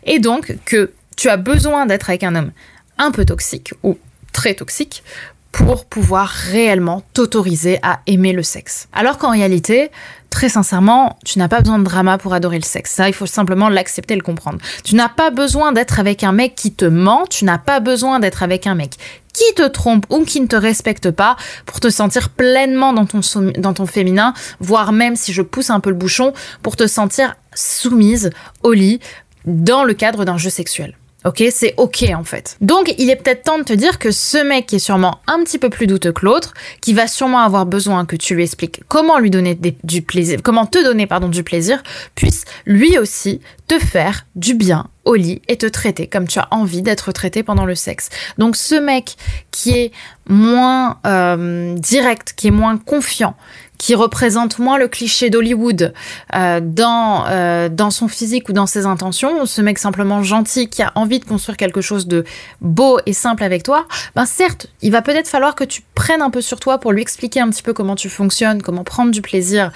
et 0.06 0.20
donc 0.20 0.56
que 0.66 0.92
tu 1.18 1.28
as 1.30 1.38
besoin 1.38 1.86
d'être 1.86 2.10
avec 2.10 2.24
un 2.24 2.36
homme 2.36 2.52
un 2.98 3.12
peu 3.12 3.26
toxique 3.26 3.74
ou 3.84 3.98
très 4.32 4.54
toxique 4.54 5.04
pour 5.52 5.86
pouvoir 5.86 6.28
réellement 6.28 7.02
t'autoriser 7.14 7.80
à 7.82 8.02
aimer 8.06 8.32
le 8.32 8.44
sexe. 8.44 8.88
Alors 8.94 9.18
qu'en 9.18 9.32
réalité, 9.32 9.90
très 10.30 10.50
sincèrement, 10.50 11.18
tu 11.26 11.40
n'as 11.40 11.48
pas 11.48 11.62
besoin 11.62 11.80
de 11.80 11.84
drama 11.84 12.20
pour 12.20 12.34
adorer 12.34 12.60
le 12.60 12.64
sexe. 12.64 12.92
Ça, 12.92 13.08
il 13.08 13.14
faut 13.14 13.26
simplement 13.26 13.68
l'accepter 13.68 14.14
et 14.14 14.18
le 14.18 14.24
comprendre. 14.24 14.60
Tu 14.84 14.94
n'as 14.94 15.10
pas 15.10 15.32
besoin 15.32 15.72
d'être 15.72 16.00
avec 16.00 16.24
un 16.24 16.32
mec 16.32 16.54
qui 16.54 16.74
te 16.74 16.86
ment, 16.86 17.26
tu 17.28 17.44
n'as 17.44 17.58
pas 17.58 17.80
besoin 17.80 18.20
d'être 18.20 18.44
avec 18.44 18.68
un 18.68 18.76
mec 18.76 18.98
qui 19.34 19.54
te 19.56 19.68
trompe 19.68 20.06
ou 20.10 20.26
qui 20.26 20.42
ne 20.42 20.48
te 20.48 20.56
respecte 20.56 21.10
pas 21.10 21.38
pour 21.66 21.80
te 21.80 21.90
sentir 21.90 22.30
pleinement 22.30 22.94
dans 22.94 23.06
ton, 23.06 23.22
dans 23.58 23.74
ton 23.74 23.86
féminin, 23.86 24.34
voire 24.60 24.92
même 24.92 25.16
si 25.16 25.34
je 25.34 25.42
pousse 25.42 25.70
un 25.70 25.80
peu 25.80 25.90
le 25.90 25.96
bouchon, 25.96 26.34
pour 26.62 26.76
te 26.76 26.88
sentir 26.88 27.36
soumise 27.56 28.32
au 28.64 28.74
lit 28.74 29.00
dans 29.46 29.84
le 29.84 29.94
cadre 29.94 30.26
d'un 30.26 30.38
jeu 30.38 30.50
sexuel. 30.50 30.96
Ok, 31.26 31.44
c'est 31.52 31.74
ok 31.78 32.06
en 32.16 32.24
fait. 32.24 32.58
Donc 32.62 32.94
il 33.00 33.10
est 33.10 33.16
peut-être 33.16 33.44
temps 33.44 33.58
de 33.58 33.64
te 33.64 33.74
dire 33.74 33.98
que 33.98 34.12
ce 34.12 34.38
mec 34.38 34.68
qui 34.68 34.76
est 34.76 34.80
sûrement 34.80 35.20
un 35.28 35.44
petit 35.44 35.58
peu 35.58 35.70
plus 35.70 35.88
douteux 35.88 36.12
que 36.12 36.24
l'autre, 36.24 36.54
qui 36.80 36.94
va 36.94 37.08
sûrement 37.08 37.40
avoir 37.40 37.66
besoin 37.66 38.06
que 38.06 38.16
tu 38.16 38.36
lui 38.36 38.44
expliques 38.44 38.82
comment 38.88 39.18
lui 39.18 39.32
donner 39.32 39.58
du 39.84 40.04
plaisir, 40.04 40.40
comment 40.44 40.68
te 40.68 40.82
donner 40.84 41.08
pardon 41.08 41.28
du 41.28 41.44
plaisir, 41.44 41.82
puisse 42.14 42.46
lui 42.66 43.00
aussi 43.00 43.42
te 43.68 43.80
faire 43.80 44.28
du 44.36 44.54
bien 44.54 44.88
au 45.06 45.16
lit 45.16 45.42
et 45.48 45.58
te 45.58 45.66
traiter 45.66 46.08
comme 46.08 46.28
tu 46.28 46.38
as 46.38 46.48
envie 46.52 46.82
d'être 46.82 47.12
traité 47.12 47.42
pendant 47.42 47.66
le 47.66 47.76
sexe. 47.76 48.10
Donc 48.38 48.56
ce 48.56 48.76
mec 48.76 49.16
qui 49.52 49.72
est 49.72 49.92
moins 50.30 51.00
euh, 51.06 51.74
direct, 51.76 52.34
qui 52.38 52.48
est 52.48 52.52
moins 52.52 52.78
confiant, 52.78 53.36
qui 53.78 53.96
représente 53.96 54.60
moins 54.60 54.78
le 54.78 54.88
cliché 54.88 55.30
d'Hollywood 55.30 55.94
euh, 56.36 56.60
dans 56.62 57.26
euh, 57.28 57.70
dans 57.70 57.92
son 57.92 58.08
physique 58.08 58.50
ou 58.50 58.54
dans 58.54 58.68
ses 58.68 58.86
intentions, 58.86 59.46
ce 59.46 59.62
mec 59.62 59.78
simplement 59.78 60.24
gentil 60.24 60.70
qui 60.70 60.82
a 60.82 60.92
envie 60.96 61.20
de 61.20 61.26
construire 61.26 61.58
quelque 61.58 61.82
chose 61.82 62.08
de 62.08 62.24
beau 62.62 63.00
et 63.06 63.14
simple 63.14 63.44
avec 63.44 63.64
toi, 63.64 63.88
ben 64.16 64.26
certes, 64.26 64.68
il 64.82 64.92
va 64.92 65.02
peut-être 65.02 65.28
falloir 65.28 65.56
que 65.56 65.64
tu 65.64 65.82
prennes 65.96 66.22
un 66.22 66.30
peu 66.30 66.42
sur 66.42 66.60
toi 66.60 66.78
pour 66.78 66.92
lui 66.92 67.02
expliquer 67.02 67.40
un 67.40 67.50
petit 67.50 67.64
peu 67.64 67.74
comment 67.74 67.96
tu 67.96 68.10
fonctionnes, 68.10 68.62
comment 68.62 68.84
prendre 68.84 69.12
du 69.12 69.22
plaisir, 69.22 69.72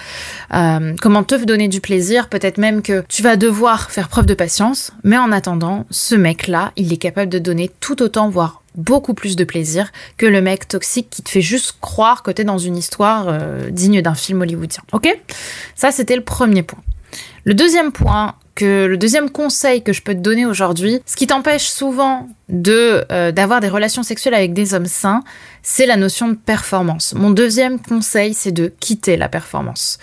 euh, 0.54 0.94
comment 1.00 1.22
te 1.22 1.34
donner 1.44 1.68
du 1.68 1.80
plaisir, 1.80 2.28
peut-être 2.28 2.58
même 2.58 2.82
que 2.82 3.04
tu 3.08 3.22
vas 3.22 3.36
devoir 3.36 3.90
faire 3.90 4.08
preuve 4.08 4.26
de 4.26 4.34
patience, 4.34 4.92
mais 5.04 5.18
en 5.18 5.32
attendant, 5.32 5.86
ce 5.90 6.14
mec-là, 6.14 6.72
il 6.76 6.92
est 6.92 6.98
capable 6.98 7.30
de 7.30 7.38
donner 7.38 7.70
tout 7.80 8.02
autant, 8.02 8.28
voire 8.28 8.61
beaucoup 8.74 9.14
plus 9.14 9.36
de 9.36 9.44
plaisir 9.44 9.92
que 10.16 10.26
le 10.26 10.40
mec 10.40 10.68
toxique 10.68 11.08
qui 11.10 11.22
te 11.22 11.30
fait 11.30 11.42
juste 11.42 11.76
croire 11.80 12.22
que 12.22 12.30
t'es 12.30 12.44
dans 12.44 12.58
une 12.58 12.76
histoire 12.76 13.26
euh, 13.28 13.70
digne 13.70 14.02
d'un 14.02 14.14
film 14.14 14.40
hollywoodien. 14.42 14.82
Ok? 14.92 15.08
Ça, 15.74 15.90
c'était 15.90 16.16
le 16.16 16.24
premier 16.24 16.62
point. 16.62 16.82
Le 17.44 17.54
deuxième 17.54 17.92
point, 17.92 18.34
que 18.54 18.86
le 18.86 18.96
deuxième 18.96 19.30
conseil 19.30 19.82
que 19.82 19.92
je 19.92 20.02
peux 20.02 20.14
te 20.14 20.20
donner 20.20 20.46
aujourd'hui, 20.46 21.00
ce 21.06 21.16
qui 21.16 21.26
t'empêche 21.26 21.66
souvent 21.66 22.28
de 22.48 23.04
euh, 23.10 23.32
d'avoir 23.32 23.60
des 23.60 23.68
relations 23.68 24.02
sexuelles 24.02 24.34
avec 24.34 24.52
des 24.52 24.74
hommes 24.74 24.86
sains, 24.86 25.22
c'est 25.62 25.86
la 25.86 25.96
notion 25.96 26.28
de 26.28 26.34
performance. 26.34 27.14
Mon 27.14 27.30
deuxième 27.30 27.78
conseil, 27.78 28.34
c'est 28.34 28.52
de 28.52 28.72
quitter 28.80 29.16
la 29.16 29.28
performance. 29.28 29.98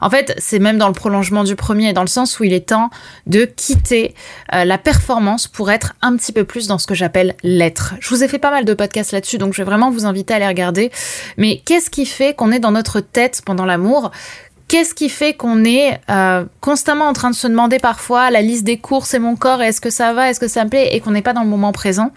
En 0.00 0.10
fait, 0.10 0.34
c'est 0.38 0.58
même 0.58 0.78
dans 0.78 0.88
le 0.88 0.94
prolongement 0.94 1.44
du 1.44 1.54
premier, 1.54 1.92
dans 1.92 2.02
le 2.02 2.08
sens 2.08 2.40
où 2.40 2.44
il 2.44 2.52
est 2.52 2.68
temps 2.68 2.90
de 3.26 3.44
quitter 3.44 4.14
euh, 4.52 4.64
la 4.64 4.78
performance 4.78 5.46
pour 5.46 5.70
être 5.70 5.94
un 6.02 6.16
petit 6.16 6.32
peu 6.32 6.44
plus 6.44 6.66
dans 6.66 6.78
ce 6.78 6.86
que 6.86 6.94
j'appelle 6.94 7.36
l'être. 7.44 7.94
Je 8.00 8.08
vous 8.08 8.24
ai 8.24 8.28
fait 8.28 8.38
pas 8.38 8.50
mal 8.50 8.64
de 8.64 8.74
podcasts 8.74 9.12
là-dessus, 9.12 9.38
donc 9.38 9.52
je 9.52 9.58
vais 9.58 9.66
vraiment 9.66 9.90
vous 9.90 10.06
inviter 10.06 10.34
à 10.34 10.38
les 10.40 10.48
regarder. 10.48 10.90
Mais 11.36 11.62
qu'est-ce 11.64 11.90
qui 11.90 12.06
fait 12.06 12.34
qu'on 12.34 12.50
est 12.50 12.58
dans 12.58 12.72
notre 12.72 13.00
tête 13.00 13.42
pendant 13.44 13.64
l'amour 13.64 14.10
Qu'est-ce 14.72 14.94
qui 14.94 15.10
fait 15.10 15.34
qu'on 15.34 15.66
est 15.66 16.00
euh, 16.08 16.46
constamment 16.62 17.04
en 17.04 17.12
train 17.12 17.28
de 17.28 17.34
se 17.34 17.46
demander 17.46 17.78
parfois 17.78 18.30
la 18.30 18.40
liste 18.40 18.64
des 18.64 18.78
courses 18.78 19.12
et 19.12 19.18
mon 19.18 19.36
corps, 19.36 19.60
est-ce 19.60 19.82
que 19.82 19.90
ça 19.90 20.14
va, 20.14 20.30
est-ce 20.30 20.40
que 20.40 20.48
ça 20.48 20.64
me 20.64 20.70
plaît, 20.70 20.96
et 20.96 21.00
qu'on 21.00 21.10
n'est 21.10 21.20
pas 21.20 21.34
dans 21.34 21.42
le 21.42 21.48
moment 21.50 21.72
présent? 21.72 22.10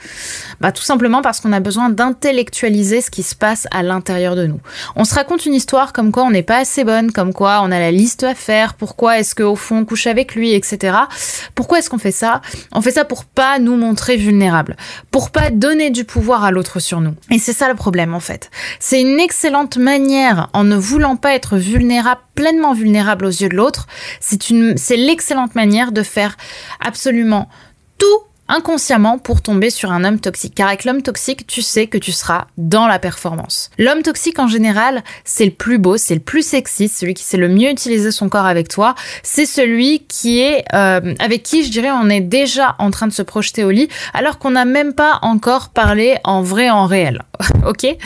Bah 0.62 0.72
tout 0.72 0.82
simplement 0.82 1.22
parce 1.22 1.42
qu'on 1.42 1.52
a 1.52 1.60
besoin 1.60 1.90
d'intellectualiser 1.90 3.02
ce 3.02 3.12
qui 3.12 3.24
se 3.24 3.36
passe 3.36 3.68
à 3.72 3.84
l'intérieur 3.84 4.38
de 4.38 4.48
nous. 4.48 4.62
On 4.96 5.04
se 5.04 5.14
raconte 5.16 5.46
une 5.46 5.54
histoire 5.54 5.92
comme 5.92 6.14
quoi 6.14 6.24
on 6.24 6.32
n'est 6.32 6.44
pas 6.44 6.60
assez 6.60 6.86
bonne, 6.86 7.12
comme 7.12 7.34
quoi 7.34 7.60
on 7.62 7.74
a 7.74 7.80
la 7.80 7.92
liste 7.92 8.24
à 8.24 8.34
faire, 8.34 8.76
pourquoi 8.76 9.20
est-ce 9.20 9.36
qu'au 9.36 9.58
fond 9.58 9.80
on 9.80 9.84
couche 9.84 10.08
avec 10.08 10.34
lui, 10.34 10.54
etc. 10.54 10.96
Pourquoi 11.56 11.80
est-ce 11.80 11.90
qu'on 11.90 11.98
fait 11.98 12.14
ça? 12.14 12.40
On 12.72 12.82
fait 12.82 12.92
ça 12.92 13.04
pour 13.04 13.26
pas 13.26 13.60
nous 13.60 13.76
montrer 13.76 14.16
vulnérables, 14.16 14.78
pour 15.12 15.32
pas 15.32 15.50
donner 15.50 15.90
du 15.90 16.06
pouvoir 16.06 16.46
à 16.46 16.52
l'autre 16.52 16.80
sur 16.80 17.02
nous. 17.02 17.16
Et 17.32 17.38
c'est 17.38 17.52
ça 17.52 17.68
le 17.68 17.76
problème 17.76 18.14
en 18.14 18.22
fait. 18.22 18.50
C'est 18.80 19.02
une 19.02 19.20
excellente 19.20 19.76
manière, 19.76 20.50
en 20.54 20.64
ne 20.64 20.78
voulant 20.78 21.18
pas 21.18 21.36
être 21.36 21.58
vulnérable 21.58 22.22
pleinement 22.36 22.74
vulnérable 22.74 23.26
aux 23.26 23.30
yeux 23.30 23.50
de 23.50 23.56
l'autre, 23.56 23.88
c'est 24.20 24.50
une, 24.50 24.78
c'est 24.78 24.98
l'excellente 24.98 25.56
manière 25.56 25.92
de 25.92 26.04
faire 26.04 26.38
absolument 26.80 27.50
tout 27.98 28.22
inconsciemment 28.48 29.18
pour 29.18 29.42
tomber 29.42 29.70
sur 29.70 29.92
un 29.92 30.04
homme 30.04 30.20
toxique. 30.20 30.54
Car 30.56 30.68
avec 30.68 30.86
l'homme 30.86 31.02
toxique, 31.02 31.48
tu 31.48 31.62
sais 31.62 31.88
que 31.88 31.98
tu 31.98 32.12
seras 32.12 32.46
dans 32.58 32.88
la 32.88 33.00
performance. 33.00 33.72
L'homme 33.78 34.04
toxique 34.04 34.40
en 34.40 34.48
général, 34.48 35.04
c'est 35.24 35.46
le 35.46 35.52
plus 35.52 35.78
beau, 35.78 35.98
c'est 35.98 36.14
le 36.14 36.22
plus 36.22 36.46
sexy, 36.46 36.88
celui 36.88 37.14
qui 37.14 37.24
sait 37.24 37.38
le 37.38 37.50
mieux 37.50 37.70
utiliser 37.70 38.12
son 38.12 38.30
corps 38.30 38.46
avec 38.46 38.68
toi. 38.68 38.96
C'est 39.24 39.46
celui 39.46 40.06
qui 40.08 40.42
est 40.42 40.64
euh, 40.74 41.16
avec 41.20 41.44
qui 41.44 41.64
je 41.64 41.72
dirais 41.72 41.92
on 41.92 42.10
est 42.10 42.22
déjà 42.22 42.76
en 42.80 42.92
train 42.92 43.08
de 43.08 43.14
se 43.14 43.24
projeter 43.24 43.64
au 43.64 43.72
lit 43.72 43.90
alors 44.14 44.38
qu'on 44.38 44.52
n'a 44.52 44.66
même 44.66 44.94
pas 44.94 45.20
encore 45.22 45.70
parlé 45.70 46.18
en 46.24 46.42
vrai 46.42 46.70
en 46.70 46.86
réel. 46.86 47.24
ok? 47.68 47.98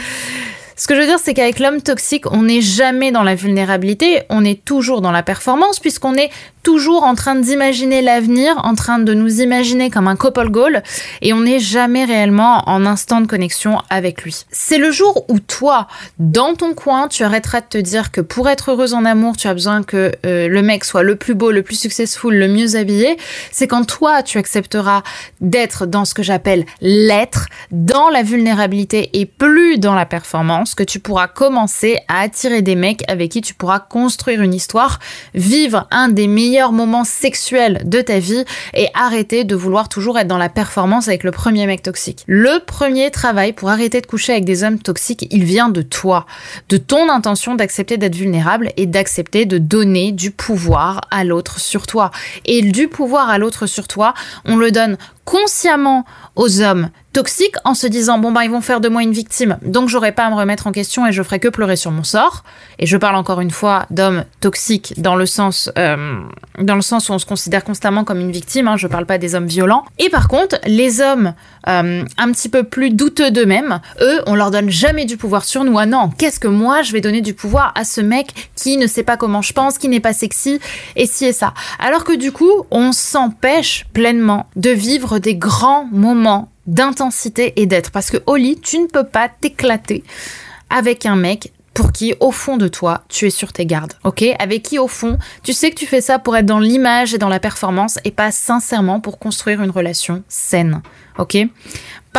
Ce 0.80 0.88
que 0.88 0.96
je 0.96 1.02
veux 1.02 1.08
dire, 1.08 1.20
c'est 1.22 1.34
qu'avec 1.34 1.60
l'homme 1.60 1.82
toxique, 1.82 2.32
on 2.32 2.44
n'est 2.44 2.62
jamais 2.62 3.12
dans 3.12 3.24
la 3.24 3.36
vulnérabilité, 3.36 4.22
on 4.30 4.46
est 4.46 4.64
toujours 4.64 5.02
dans 5.02 5.12
la 5.12 5.24
performance, 5.24 5.78
puisqu'on 5.78 6.16
est 6.16 6.30
toujours 6.64 7.04
en 7.04 7.16
train 7.16 7.36
d'imaginer 7.36 8.02
l'avenir, 8.02 8.56
en 8.64 8.76
train 8.76 9.00
de 9.00 9.14
nous 9.14 9.42
imaginer 9.42 9.90
comme 9.90 10.08
un 10.08 10.16
couple 10.16 10.50
goal, 10.50 10.82
et 11.22 11.34
on 11.34 11.42
n'est 11.42 11.60
jamais 11.60 12.06
réellement 12.06 12.64
en 12.68 12.86
instant 12.86 13.20
de 13.20 13.28
connexion 13.28 13.80
avec 13.90 14.24
lui. 14.24 14.46
C'est 14.52 14.78
le 14.78 14.90
jour 14.92 15.26
où 15.28 15.40
toi, 15.40 15.88
dans 16.18 16.54
ton 16.54 16.74
coin, 16.74 17.10
tu 17.10 17.24
arrêteras 17.24 17.60
de 17.60 17.68
te 17.68 17.78
dire 17.78 18.12
que 18.12 18.22
pour 18.22 18.48
être 18.48 18.72
heureuse 18.72 18.94
en 18.94 19.04
amour, 19.04 19.36
tu 19.36 19.48
as 19.48 19.54
besoin 19.54 19.84
que 19.84 20.14
euh, 20.26 20.48
le 20.48 20.62
mec 20.62 20.86
soit 20.86 21.04
le 21.04 21.18
plus 21.18 21.34
beau, 21.34 21.52
le 21.52 21.62
plus 21.62 21.80
successful, 21.80 22.34
le 22.34 22.48
mieux 22.48 22.78
habillé. 22.78 23.18
C'est 23.52 23.68
quand 23.68 23.86
toi, 23.86 24.24
tu 24.24 24.38
accepteras 24.38 25.04
d'être 25.42 25.86
dans 25.86 26.06
ce 26.06 26.14
que 26.14 26.24
j'appelle 26.24 26.66
l'être, 26.80 27.48
dans 27.72 28.10
la 28.10 28.24
vulnérabilité 28.24 29.10
et 29.14 29.26
plus 29.26 29.78
dans 29.78 29.96
la 29.96 30.06
performance, 30.06 30.69
que 30.76 30.84
tu 30.84 31.00
pourras 31.00 31.28
commencer 31.28 32.00
à 32.08 32.22
attirer 32.22 32.62
des 32.62 32.76
mecs 32.76 33.04
avec 33.10 33.32
qui 33.32 33.42
tu 33.42 33.54
pourras 33.54 33.80
construire 33.80 34.42
une 34.42 34.54
histoire, 34.54 35.00
vivre 35.34 35.88
un 35.92 36.10
des 36.10 36.28
meilleurs 36.28 36.72
moments 36.72 37.04
sexuels 37.04 37.82
de 37.86 38.02
ta 38.02 38.20
vie 38.20 38.44
et 38.74 38.88
arrêter 38.94 39.44
de 39.44 39.56
vouloir 39.56 39.90
toujours 39.90 40.18
être 40.18 40.28
dans 40.28 40.38
la 40.38 40.50
performance 40.50 41.08
avec 41.08 41.24
le 41.24 41.32
premier 41.32 41.66
mec 41.66 41.84
toxique. 41.84 42.24
Le 42.28 42.60
premier 42.66 43.12
travail 43.12 43.54
pour 43.54 43.70
arrêter 43.70 44.02
de 44.02 44.06
coucher 44.06 44.34
avec 44.34 44.46
des 44.46 44.64
hommes 44.64 44.80
toxiques, 44.80 45.28
il 45.32 45.44
vient 45.44 45.70
de 45.70 45.82
toi, 45.82 46.26
de 46.70 46.78
ton 46.78 47.10
intention 47.10 47.56
d'accepter 47.56 47.98
d'être 47.98 48.16
vulnérable 48.16 48.72
et 48.78 48.86
d'accepter 48.86 49.46
de 49.46 49.58
donner 49.58 50.12
du 50.12 50.32
pouvoir 50.32 51.02
à 51.12 51.24
l'autre 51.24 51.60
sur 51.60 51.88
toi. 51.88 52.12
Et 52.46 52.62
du 52.62 52.88
pouvoir 52.88 53.30
à 53.30 53.38
l'autre 53.38 53.66
sur 53.66 53.88
toi, 53.88 54.14
on 54.46 54.56
le 54.56 54.72
donne 54.72 54.98
consciemment 55.30 56.06
aux 56.36 56.62
hommes 56.62 56.90
toxiques 57.14 57.56
en 57.66 57.74
se 57.74 57.88
disant 57.88 58.20
bon 58.20 58.32
ben 58.32 58.44
ils 58.44 58.52
vont 58.52 58.62
faire 58.62 58.82
de 58.82 58.90
moi 58.90 59.02
une 59.04 59.12
victime. 59.12 59.58
Donc 59.64 59.90
j'aurai 59.90 60.12
pas 60.12 60.26
à 60.26 60.30
me 60.30 60.36
remettre 60.36 60.68
en 60.68 60.72
question 60.72 61.08
et 61.08 61.12
je 61.12 61.24
ferai 61.24 61.40
que 61.40 61.48
pleurer 61.48 61.76
sur 61.76 61.92
mon 61.92 62.04
sort. 62.04 62.44
Et 62.78 62.86
je 62.86 62.98
parle 62.98 63.16
encore 63.16 63.42
une 63.42 63.52
fois 63.52 63.86
d'hommes 63.90 64.24
toxiques 64.40 64.94
dans 64.98 65.16
le 65.16 65.26
sens 65.26 65.72
euh, 65.78 66.22
dans 66.60 66.76
le 66.76 66.82
sens 66.82 67.10
où 67.10 67.14
on 67.14 67.20
se 67.20 67.26
considère 67.26 67.64
constamment 67.64 68.04
comme 68.04 68.20
une 68.20 68.32
victime 68.32 68.68
hein, 68.68 68.78
je 68.78 68.88
parle 68.88 69.06
pas 69.06 69.18
des 69.18 69.36
hommes 69.36 69.48
violents. 69.48 69.86
Et 69.98 70.10
par 70.10 70.28
contre 70.28 70.58
les 70.66 71.02
hommes 71.02 71.34
euh, 71.68 72.04
un 72.18 72.32
petit 72.32 72.50
peu 72.50 72.64
plus 72.64 72.92
douteux 72.92 73.32
d'eux-mêmes 73.32 73.82
eux 74.02 74.22
on 74.28 74.36
leur 74.36 74.52
donne 74.52 74.70
jamais 74.70 75.06
du 75.06 75.18
pouvoir 75.18 75.46
sur 75.46 75.64
nous. 75.64 75.78
Ah 75.80 75.86
non 75.86 76.10
qu'est-ce 76.18 76.40
que 76.40 76.48
moi 76.48 76.84
je 76.84 76.94
vais 76.94 77.02
donner 77.02 77.22
du 77.22 77.34
pouvoir 77.34 77.74
à 77.76 77.84
ce 77.84 78.02
mec 78.02 78.52
qui 78.56 78.78
ne 78.78 78.88
sait 78.88 79.04
pas 79.04 79.18
comment 79.18 79.42
je 79.42 79.54
pense 79.54 79.78
qui 79.78 79.90
n'est 79.90 80.00
pas 80.00 80.14
sexy 80.14 80.60
et 80.96 81.08
si 81.08 81.26
et 81.26 81.34
ça. 81.34 81.54
Alors 81.80 82.04
que 82.04 82.16
du 82.16 82.32
coup 82.32 82.66
on 82.72 82.92
s'empêche 82.92 83.88
pleinement 83.94 84.48
de 84.56 84.70
vivre 84.70 85.19
des 85.20 85.36
grands 85.36 85.86
moments 85.92 86.50
d'intensité 86.68 87.54
et 87.58 87.66
d'être. 87.66 87.92
Parce 87.92 88.12
que 88.12 88.18
au 88.26 88.36
lit, 88.36 88.60
tu 88.60 88.80
ne 88.80 88.88
peux 88.88 89.04
pas 89.04 89.30
t'éclater 89.30 90.04
avec 90.70 91.06
un 91.06 91.16
mec 91.16 91.52
pour 91.74 91.92
qui, 91.92 92.14
au 92.20 92.32
fond 92.32 92.58
de 92.58 92.68
toi, 92.68 93.04
tu 93.08 93.26
es 93.28 93.30
sur 93.30 93.54
tes 93.54 93.66
gardes, 93.66 93.94
ok? 94.04 94.24
Avec 94.40 94.64
qui, 94.64 94.80
au 94.80 94.88
fond, 94.88 95.18
tu 95.44 95.54
sais 95.54 95.70
que 95.70 95.76
tu 95.76 95.86
fais 95.86 96.02
ça 96.02 96.20
pour 96.20 96.36
être 96.36 96.46
dans 96.46 96.60
l'image 96.60 97.14
et 97.14 97.18
dans 97.18 97.30
la 97.30 97.40
performance 97.40 98.00
et 98.04 98.12
pas 98.12 98.32
sincèrement 98.32 99.00
pour 99.00 99.18
construire 99.18 99.62
une 99.62 99.70
relation 99.70 100.24
saine, 100.28 100.82
ok? 101.18 101.38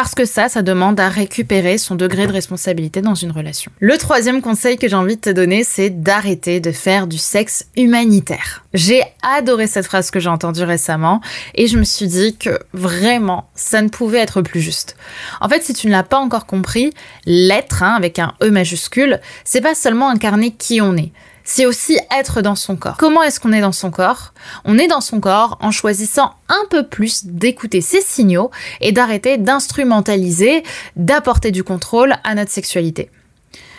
Parce 0.01 0.15
que 0.15 0.25
ça, 0.25 0.49
ça 0.49 0.63
demande 0.63 0.99
à 0.99 1.11
récupérer 1.11 1.77
son 1.77 1.95
degré 1.95 2.27
de 2.27 2.33
responsabilité 2.33 3.03
dans 3.03 3.15
une 3.15 3.33
relation. 3.33 3.71
Le 3.81 3.99
troisième 3.99 4.41
conseil 4.41 4.79
que 4.79 4.89
j'ai 4.89 4.97
envie 4.97 5.17
de 5.17 5.21
te 5.21 5.29
donner, 5.29 5.63
c'est 5.63 5.91
d'arrêter 5.91 6.59
de 6.59 6.73
faire 6.73 7.07
du 7.07 7.19
sexe 7.19 7.67
humanitaire. 7.77 8.65
J'ai 8.73 9.03
adoré 9.23 9.67
cette 9.67 9.85
phrase 9.85 10.11
que 10.11 10.19
j'ai 10.19 10.31
entendue 10.31 10.63
récemment 10.63 11.21
et 11.55 11.67
je 11.67 11.77
me 11.77 11.85
suis 11.85 12.07
dit 12.07 12.35
que 12.35 12.59
vraiment, 12.73 13.51
ça 13.55 13.83
ne 13.83 13.91
pouvait 13.91 14.21
être 14.21 14.41
plus 14.41 14.63
juste. 14.63 14.97
En 15.43 15.51
fait, 15.51 15.63
si 15.63 15.75
tu 15.75 15.87
ne 15.87 15.93
l'as 15.93 16.03
pas 16.03 16.19
encore 16.19 16.47
compris, 16.47 16.95
l'être, 17.27 17.83
hein, 17.83 17.93
avec 17.93 18.19
un 18.19 18.33
E 18.43 18.49
majuscule, 18.49 19.21
c'est 19.45 19.61
pas 19.61 19.75
seulement 19.75 20.09
incarner 20.09 20.53
qui 20.53 20.81
on 20.81 20.97
est 20.97 21.13
c'est 21.53 21.67
aussi 21.67 21.99
être 22.17 22.43
dans 22.43 22.55
son 22.55 22.77
corps. 22.77 22.97
Comment 22.97 23.25
est-ce 23.25 23.41
qu'on 23.41 23.53
est 23.53 23.61
dans 23.61 23.73
son 23.73 23.91
corps? 23.91 24.35
On 24.65 24.79
est 24.79 24.87
dans 24.87 25.01
son 25.01 25.19
corps 25.19 25.59
en 25.61 25.73
choisissant 25.73 26.35
un 26.49 26.65
peu 26.71 26.87
plus 26.87 27.25
d'écouter 27.27 27.81
ses 27.81 28.01
signaux 28.01 28.53
et 28.81 28.93
d'arrêter 28.93 29.37
d'instrumentaliser, 29.37 30.63
d'apporter 30.95 31.51
du 31.51 31.65
contrôle 31.65 32.15
à 32.23 32.37
notre 32.37 32.53
sexualité. 32.53 33.11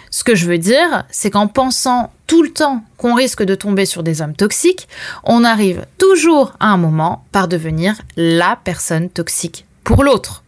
Ce 0.10 0.25
que 0.25 0.36
je 0.36 0.48
veux 0.48 0.58
dire, 0.58 1.06
c'est 1.12 1.32
qu'en 1.32 1.48
pensant 1.48 2.12
tout 2.28 2.44
le 2.44 2.51
temps 2.51 2.84
qu'on 2.98 3.13
risque 3.13 3.44
de 3.44 3.56
tomber 3.56 3.86
sur 3.86 4.04
des 4.04 4.22
hommes 4.22 4.36
toxiques, 4.36 4.90
on 5.24 5.46
arrive 5.46 5.86
toujours 5.98 6.51
à 6.60 6.68
un 6.68 6.78
moment 6.78 7.24
par 7.32 7.48
devenir 7.48 8.01
la 8.18 8.60
personne 8.62 9.10
toxique 9.10 9.66
pour 9.86 10.04
l'autre 10.04 10.44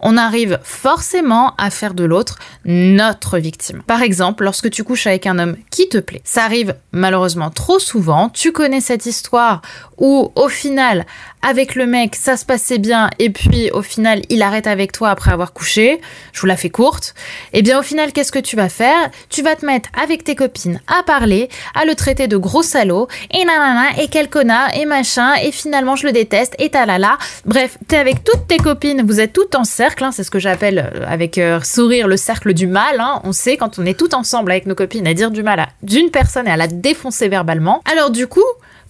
on 0.00 0.16
arrive 0.16 0.58
forcément 0.62 1.54
à 1.58 1.70
faire 1.70 1.94
de 1.94 2.04
l'autre 2.04 2.38
notre 2.64 3.38
victime. 3.38 3.82
Par 3.82 4.02
exemple, 4.02 4.44
lorsque 4.44 4.70
tu 4.70 4.84
couches 4.84 5.06
avec 5.06 5.26
un 5.26 5.38
homme 5.38 5.56
qui 5.70 5.88
te 5.88 5.98
plaît, 5.98 6.22
ça 6.24 6.44
arrive 6.44 6.74
malheureusement 6.92 7.50
trop 7.50 7.78
souvent, 7.78 8.28
tu 8.28 8.52
connais 8.52 8.80
cette 8.80 9.06
histoire 9.06 9.62
où 9.98 10.32
au 10.34 10.48
final, 10.48 11.06
avec 11.42 11.74
le 11.74 11.86
mec, 11.86 12.16
ça 12.16 12.36
se 12.36 12.44
passait 12.44 12.78
bien, 12.78 13.10
et 13.18 13.30
puis 13.30 13.70
au 13.72 13.82
final, 13.82 14.22
il 14.28 14.42
arrête 14.42 14.66
avec 14.66 14.92
toi 14.92 15.10
après 15.10 15.32
avoir 15.32 15.52
couché, 15.52 16.00
je 16.32 16.40
vous 16.40 16.46
la 16.46 16.56
fais 16.56 16.70
courte, 16.70 17.14
et 17.52 17.58
eh 17.58 17.62
bien 17.62 17.78
au 17.78 17.82
final, 17.82 18.12
qu'est-ce 18.12 18.32
que 18.32 18.38
tu 18.38 18.56
vas 18.56 18.68
faire? 18.68 19.10
Tu 19.28 19.42
vas 19.42 19.56
te 19.56 19.66
mettre 19.66 19.88
avec 20.00 20.24
tes 20.24 20.34
copines 20.34 20.80
à 20.86 21.02
parler, 21.02 21.48
à 21.74 21.84
le 21.84 21.94
traiter 21.94 22.28
de 22.28 22.36
gros 22.36 22.62
salaud, 22.62 23.08
et 23.32 23.44
nanana, 23.44 24.00
et 24.00 24.08
quel 24.08 24.30
connard, 24.30 24.74
et 24.76 24.86
machin, 24.86 25.34
et 25.42 25.52
finalement 25.52 25.96
je 25.96 26.06
le 26.06 26.12
déteste, 26.12 26.54
et 26.58 26.70
talala. 26.70 27.18
Bref, 27.44 27.76
t'es 27.88 27.96
avec 27.96 28.24
toutes 28.24 28.46
tes 28.46 28.58
copines, 28.58 29.02
vous 29.04 29.20
êtes 29.20 29.32
toutes 29.32 29.54
en 29.54 29.64
cercle, 29.64 30.04
hein, 30.04 30.12
c'est 30.12 30.24
ce 30.24 30.30
que 30.30 30.38
j'appelle 30.38 30.90
euh, 30.94 31.04
avec 31.06 31.38
euh, 31.38 31.60
sourire 31.62 32.06
le 32.06 32.16
cercle 32.16 32.54
du 32.54 32.66
mal, 32.66 33.00
hein. 33.00 33.20
on 33.24 33.32
sait 33.32 33.56
quand 33.56 33.78
on 33.78 33.86
est 33.86 33.98
tout 33.98 34.14
ensemble 34.14 34.52
avec 34.52 34.66
nos 34.66 34.74
copines 34.74 35.06
à 35.06 35.14
dire 35.14 35.30
du 35.30 35.42
mal 35.42 35.60
à 35.60 35.68
d'une 35.82 36.10
personne 36.10 36.46
et 36.46 36.50
à 36.50 36.56
la 36.56 36.68
défoncer 36.68 37.28
verbalement. 37.28 37.82
Alors 37.90 38.10
du 38.10 38.26
coup, 38.26 38.40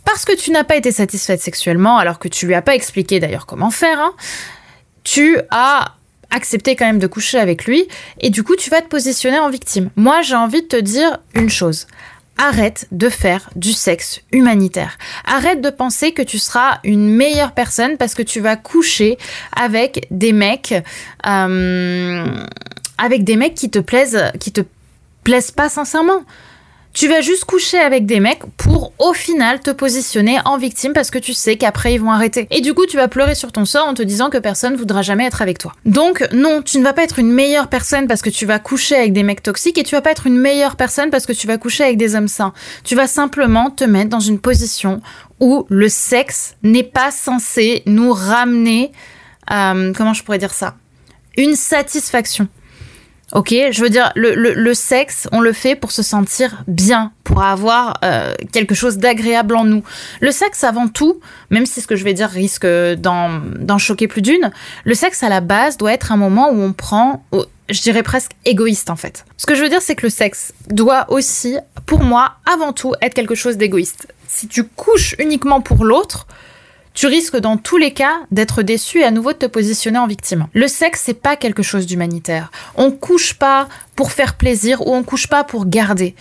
parce 0.05 0.25
que 0.25 0.35
tu 0.35 0.51
n'as 0.51 0.65
pas 0.65 0.77
été 0.77 0.93
satisfaite 0.93 1.41
sexuellement, 1.41 1.99
alors 1.99 2.19
que 2.19 2.29
tu 2.29 2.47
lui 2.47 2.55
as 2.55 2.63
pas 2.63 2.75
expliqué 2.75 3.21
d'ailleurs 3.21 3.47
comment 3.47 3.71
faire, 3.71 3.99
hein, 3.99 4.13
tu 5.05 5.39
as 5.51 5.95
accepté 6.31 6.77
quand 6.77 6.87
même 6.87 6.99
de 6.99 7.07
coucher 7.07 7.39
avec 7.39 7.67
lui, 7.67 7.87
et 8.21 8.31
du 8.31 8.43
coup 8.43 8.57
tu 8.57 8.71
vas 8.71 8.81
te 8.81 8.89
positionner 8.89 9.39
en 9.39 9.51
victime. 9.51 9.91
Moi 9.97 10.23
j'ai 10.23 10.35
envie 10.35 10.63
de 10.63 10.69
te 10.69 10.77
dire 10.77 11.19
une 11.35 11.51
chose. 11.51 11.87
Arrête 12.39 12.89
de 12.91 13.11
faire 13.11 13.51
du 13.57 13.73
sexe 13.73 14.21
humanitaire. 14.33 14.97
Arrête 15.27 15.61
de 15.61 15.69
penser 15.69 16.13
que 16.13 16.23
tu 16.23 16.39
seras 16.39 16.79
une 16.83 17.15
meilleure 17.15 17.53
personne 17.53 17.99
parce 17.99 18.15
que 18.15 18.23
tu 18.23 18.41
vas 18.41 18.57
coucher 18.57 19.19
avec 19.55 20.07
des 20.11 20.33
mecs, 20.33 20.75
euh, 21.27 22.27
avec 22.97 23.25
des 23.25 23.37
mecs 23.37 23.55
qui 23.55 23.71
te 23.71 23.79
plaisent, 23.79 24.33
qui 24.41 24.51
te 24.51 24.63
plaisent 25.23 25.51
pas 25.51 25.69
sincèrement. 25.69 26.23
Tu 26.95 27.09
vas 27.09 27.23
juste 27.23 27.47
coucher 27.47 27.79
avec 27.79 28.05
des 28.05 28.21
mecs 28.21 28.43
pour 28.59 28.93
au 28.99 29.15
final 29.15 29.61
te 29.61 29.71
positionner 29.71 30.39
en 30.45 30.59
victime 30.59 30.93
parce 30.93 31.11
que 31.11 31.19
tu 31.19 31.33
sais 31.33 31.57
qu'après 31.57 31.95
ils 31.95 32.01
vont 32.01 32.11
arrêter. 32.11 32.47
Et 32.51 32.61
du 32.61 32.75
coup, 32.75 32.85
tu 32.85 32.99
vas 32.99 33.09
pleurer 33.09 33.35
sur 33.35 33.51
ton 33.51 33.65
sort 33.65 33.89
en 33.89 33.95
te 33.95 34.03
disant 34.03 34.29
que 34.29 34.37
personne 34.37 34.77
voudra 34.77 35.01
jamais 35.01 35.25
être 35.25 35.41
avec 35.41 35.57
toi. 35.57 35.73
Donc 35.87 36.27
non, 36.33 36.61
tu 36.61 36.79
ne 36.79 36.85
vas 36.85 36.93
pas 36.93 37.05
être 37.05 37.19
une 37.19 37.33
meilleure 37.33 37.69
personne 37.69 38.07
parce 38.07 38.21
que 38.21 38.29
tu 38.29 38.45
vas 38.45 38.59
coucher 38.59 38.97
avec 38.97 39.15
des 39.15 39.23
mecs 39.23 39.43
toxiques 39.43 39.79
et 39.79 39.85
tu 39.85 39.95
vas 39.95 40.03
pas 40.03 40.11
être 40.11 40.27
une 40.27 40.37
meilleure 40.37 40.77
personne 40.77 41.09
parce 41.09 41.25
que 41.25 41.33
tu 41.33 41.47
vas 41.47 41.57
coucher 41.57 41.85
avec 41.85 41.97
des 41.97 42.15
hommes 42.15 42.29
sains. 42.29 42.53
Tu 42.85 42.95
vas 42.95 43.07
simplement 43.07 43.71
te 43.71 43.85
mettre 43.85 44.11
dans 44.11 44.21
une 44.21 44.39
position 44.39 45.01
où 45.41 45.65
le 45.71 45.89
sexe 45.89 46.57
n'est 46.63 46.83
pas 46.83 47.11
censé 47.11 47.83
nous 47.87 48.13
ramener, 48.13 48.93
euh, 49.51 49.93
comment 49.97 50.13
je 50.13 50.23
pourrais 50.23 50.39
dire 50.39 50.53
ça, 50.53 50.77
une 51.39 51.57
satisfaction. 51.57 52.49
Ok, 53.33 53.55
je 53.71 53.81
veux 53.81 53.89
dire, 53.89 54.13
le, 54.15 54.35
le, 54.35 54.75
sexe, 54.75 55.27
on 55.33 55.41
le 55.41 55.55
fait 55.55 55.75
pour 55.75 55.91
se 55.91 56.03
sentir 56.03 56.63
bien, 56.67 57.13
pour 57.25 57.43
avoir 57.43 57.99
euh, 58.05 58.35
quelque 58.53 58.75
chose 58.75 58.99
d'agréable 58.99 59.57
en 59.57 59.65
nous. 59.65 59.83
Le 60.21 60.31
sexe, 60.31 60.65
avant 60.65 60.87
tout, 60.87 61.19
même 61.49 61.65
si 61.65 61.81
ce 61.81 61.87
que 61.87 61.97
je 61.97 62.05
vais 62.05 62.13
dire 62.13 62.29
risque 62.29 62.67
d'en 62.67 63.79
choquer 63.79 64.07
plus 64.07 64.21
d'une, 64.21 64.51
le 64.85 64.95
sexe 64.95 65.23
à 65.23 65.31
la 65.31 65.41
base 65.41 65.79
doit 65.79 65.95
être 65.95 66.13
un 66.13 66.19
moment 66.19 66.51
où 66.51 66.61
on 66.61 66.75
prend, 66.75 67.25
je 67.71 67.81
dirais 67.81 68.03
presque 68.03 68.33
égoïste 68.45 68.91
en 68.91 68.97
fait. 68.97 69.25
Ce 69.39 69.47
que 69.47 69.55
je 69.55 69.63
veux 69.63 69.71
dire, 69.71 69.81
c'est 69.81 69.95
que 69.95 70.05
le 70.05 70.11
sexe 70.11 70.53
doit 70.69 71.11
aussi, 71.11 71.57
pour 71.87 72.01
moi, 72.01 72.35
avant 72.53 72.75
tout, 72.75 72.95
être 73.01 73.15
quelque 73.15 73.35
chose 73.35 73.57
d'égoïste. 73.57 74.13
Si 74.29 74.47
tu 74.47 74.65
couches 74.65 75.17
uniquement 75.19 75.63
pour 75.63 75.87
l'autre, 75.87 76.27
tu 76.95 77.07
risques 77.07 77.37
dans 77.37 77.57
tous 77.57 77.77
les 77.77 77.93
cas 77.93 78.21
d'être 78.31 78.63
déçu 78.63 79.01
et 79.01 79.05
à 79.05 79.11
nouveau 79.11 79.33
de 79.33 79.39
te 79.39 79.47
positionner 79.47 79.99
en 79.99 80.07
victime. 80.07 80.47
Le 80.53 80.69
sexe, 80.69 81.03
c'est 81.05 81.15
pas 81.15 81.37
quelque 81.37 81.63
chose 81.63 81.87
d'humanitaire. 81.87 82.51
On 82.77 82.91
couche 82.91 83.35
pas 83.35 83.69
pour 83.97 84.13
faire 84.13 84.37
plaisir 84.37 84.87
ou 84.87 84.95
on 84.95 85.03
couche 85.03 85.27
pas 85.27 85.45
pour 85.45 85.67
garder. 85.67 86.15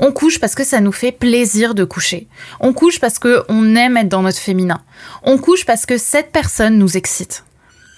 On 0.00 0.12
couche 0.12 0.40
parce 0.40 0.54
que 0.54 0.64
ça 0.64 0.80
nous 0.80 0.92
fait 0.92 1.12
plaisir 1.12 1.74
de 1.74 1.84
coucher. 1.84 2.26
On 2.58 2.72
couche 2.72 3.00
parce 3.00 3.18
qu'on 3.18 3.76
aime 3.76 3.98
être 3.98 4.08
dans 4.08 4.22
notre 4.22 4.38
féminin. 4.38 4.80
On 5.22 5.36
couche 5.36 5.66
parce 5.66 5.84
que 5.84 5.98
cette 5.98 6.32
personne 6.32 6.78
nous 6.78 6.96
excite. 6.96 7.44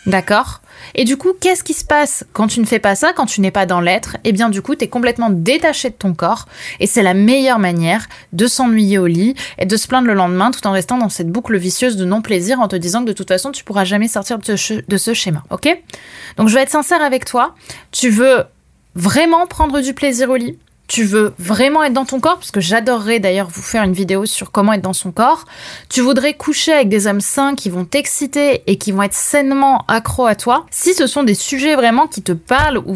D'accord 0.07 0.61
et 0.95 1.05
du 1.05 1.17
coup, 1.17 1.33
qu'est-ce 1.39 1.65
qui 1.65 1.75
se 1.75 1.85
passe 1.85 2.25
quand 2.33 2.47
tu 2.47 2.61
ne 2.61 2.67
fais 2.67 2.79
pas 2.79 2.95
ça, 2.95 3.13
quand 3.13 3.27
tu 3.27 3.41
n'es 3.41 3.51
pas 3.51 3.67
dans 3.67 3.81
l'être? 3.81 4.17
Eh 4.25 4.33
bien, 4.33 4.51
du 4.51 4.63
coup, 4.63 4.75
tu 4.75 4.85
es 4.85 4.89
complètement 4.89 5.31
détaché 5.31 5.91
de 5.91 5.95
ton 5.95 6.15
corps. 6.15 6.47
Et 6.81 6.87
c'est 6.87 7.03
la 7.03 7.15
meilleure 7.15 7.59
manière 7.59 8.07
de 8.33 8.47
s'ennuyer 8.47 8.99
au 8.99 9.07
lit 9.07 9.35
et 9.59 9.67
de 9.67 9.77
se 9.77 9.87
plaindre 9.89 10.07
le 10.07 10.15
lendemain 10.15 10.51
tout 10.51 10.67
en 10.67 10.73
restant 10.73 10.99
dans 10.99 11.09
cette 11.09 11.31
boucle 11.31 11.57
vicieuse 11.57 11.97
de 11.97 12.05
non-plaisir 12.05 12.61
en 12.61 12.69
te 12.69 12.77
disant 12.77 13.03
que 13.03 13.07
de 13.07 13.13
toute 13.13 13.29
façon, 13.29 13.53
tu 13.53 13.65
pourras 13.65 13.85
jamais 13.85 14.09
sortir 14.09 14.39
de 14.39 14.57
ce, 14.57 14.75
de 14.87 14.97
ce 14.97 15.15
schéma. 15.15 15.45
Ok? 15.51 15.69
Donc, 16.37 16.49
je 16.49 16.55
vais 16.55 16.63
être 16.63 16.71
sincère 16.71 17.03
avec 17.03 17.25
toi. 17.25 17.55
Tu 17.91 18.11
veux 18.11 18.45
vraiment 18.95 19.47
prendre 19.47 19.81
du 19.81 19.95
plaisir 19.95 20.31
au 20.31 20.37
lit? 20.37 20.59
Tu 20.93 21.05
veux 21.05 21.33
vraiment 21.39 21.83
être 21.85 21.95
dans 21.95 22.05
ton 22.05 22.21
corps, 22.21 22.37
parce 22.37 22.51
que 22.51 22.61
j'adorerais 22.61 23.19
d'ailleurs 23.19 23.49
vous 23.49 23.63
faire 23.63 23.83
une 23.83 23.95
vidéo 23.95 24.27
sur 24.27 24.51
comment 24.51 24.75
être 24.75 24.83
dans 24.83 24.93
son 24.93 25.11
corps, 25.11 25.47
tu 25.89 26.03
voudrais 26.03 26.35
coucher 26.35 26.71
avec 26.71 26.91
des 26.91 27.07
hommes 27.07 27.23
sains 27.23 27.55
qui 27.55 27.71
vont 27.71 27.87
t'exciter 27.87 28.63
et 28.67 28.77
qui 28.77 28.93
vont 28.93 29.03
être 29.03 29.15
sainement 29.15 29.87
accros 29.89 30.27
à 30.27 30.35
toi, 30.35 30.67
si 30.71 30.93
ce 30.93 31.07
sont 31.07 31.23
des 31.23 31.33
sujets 31.33 31.77
vraiment 31.77 32.09
qui 32.09 32.21
te 32.21 32.33
parlent 32.33 32.77
ou 32.77 32.95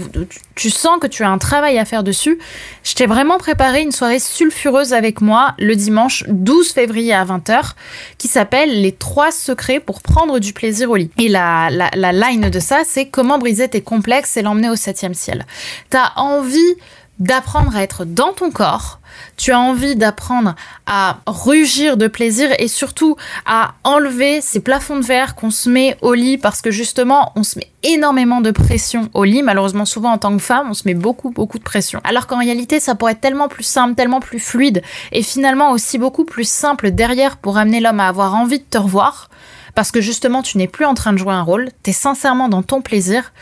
tu 0.54 0.68
sens 0.68 0.98
que 1.00 1.06
tu 1.06 1.24
as 1.24 1.30
un 1.30 1.38
travail 1.38 1.78
à 1.78 1.86
faire 1.86 2.02
dessus, 2.02 2.38
je 2.84 2.92
t'ai 2.92 3.06
vraiment 3.06 3.38
préparé 3.38 3.80
une 3.80 3.92
soirée 3.92 4.18
sulfureuse 4.18 4.92
avec 4.92 5.22
moi 5.22 5.54
le 5.58 5.74
dimanche 5.74 6.22
12 6.28 6.72
février 6.72 7.14
à 7.14 7.24
20h 7.24 7.72
qui 8.18 8.28
s'appelle 8.28 8.82
Les 8.82 8.92
trois 8.92 9.30
secrets 9.30 9.80
pour 9.80 10.02
prendre 10.02 10.38
du 10.38 10.52
plaisir 10.52 10.90
au 10.90 10.96
lit. 10.96 11.10
Et 11.16 11.30
la, 11.30 11.70
la, 11.70 11.88
la 11.94 12.12
line 12.12 12.50
de 12.50 12.60
ça, 12.60 12.82
c'est 12.84 13.06
comment 13.06 13.38
briser 13.38 13.68
tes 13.68 13.80
complexes 13.80 14.36
et 14.36 14.42
l'emmener 14.42 14.68
au 14.68 14.76
septième 14.76 15.14
ciel. 15.14 15.46
T'as 15.88 16.12
envie 16.16 16.76
d'apprendre 17.18 17.74
à 17.74 17.82
être 17.82 18.04
dans 18.04 18.32
ton 18.32 18.50
corps, 18.50 19.00
tu 19.36 19.52
as 19.52 19.58
envie 19.58 19.96
d'apprendre 19.96 20.54
à 20.86 21.18
rugir 21.26 21.96
de 21.96 22.06
plaisir 22.06 22.50
et 22.58 22.68
surtout 22.68 23.16
à 23.46 23.74
enlever 23.84 24.40
ces 24.40 24.60
plafonds 24.60 24.96
de 24.96 25.04
verre 25.04 25.34
qu'on 25.34 25.50
se 25.50 25.68
met 25.68 25.96
au 26.02 26.14
lit 26.14 26.38
parce 26.38 26.60
que 26.60 26.70
justement 26.70 27.32
on 27.36 27.42
se 27.42 27.58
met 27.58 27.70
énormément 27.82 28.40
de 28.40 28.50
pression 28.50 29.08
au 29.14 29.24
lit. 29.24 29.42
Malheureusement 29.42 29.84
souvent 29.84 30.12
en 30.12 30.18
tant 30.18 30.36
que 30.36 30.42
femme 30.42 30.68
on 30.70 30.74
se 30.74 30.82
met 30.86 30.94
beaucoup 30.94 31.30
beaucoup 31.30 31.58
de 31.58 31.64
pression. 31.64 32.00
Alors 32.04 32.26
qu'en 32.26 32.38
réalité 32.38 32.80
ça 32.80 32.94
pourrait 32.94 33.12
être 33.12 33.20
tellement 33.20 33.48
plus 33.48 33.64
simple, 33.64 33.94
tellement 33.94 34.20
plus 34.20 34.38
fluide 34.38 34.82
et 35.12 35.22
finalement 35.22 35.70
aussi 35.70 35.98
beaucoup 35.98 36.24
plus 36.24 36.48
simple 36.48 36.90
derrière 36.90 37.36
pour 37.36 37.58
amener 37.58 37.80
l'homme 37.80 38.00
à 38.00 38.08
avoir 38.08 38.34
envie 38.34 38.58
de 38.58 38.64
te 38.64 38.78
revoir 38.78 39.28
parce 39.76 39.92
que 39.92 40.00
justement 40.00 40.42
tu 40.42 40.58
n'es 40.58 40.66
plus 40.66 40.86
en 40.86 40.94
train 40.94 41.12
de 41.12 41.18
jouer 41.18 41.34
un 41.34 41.42
rôle, 41.42 41.68
tu 41.84 41.90
es 41.90 41.92
sincèrement 41.92 42.48
dans 42.48 42.62
ton 42.62 42.80
plaisir, 42.80 43.32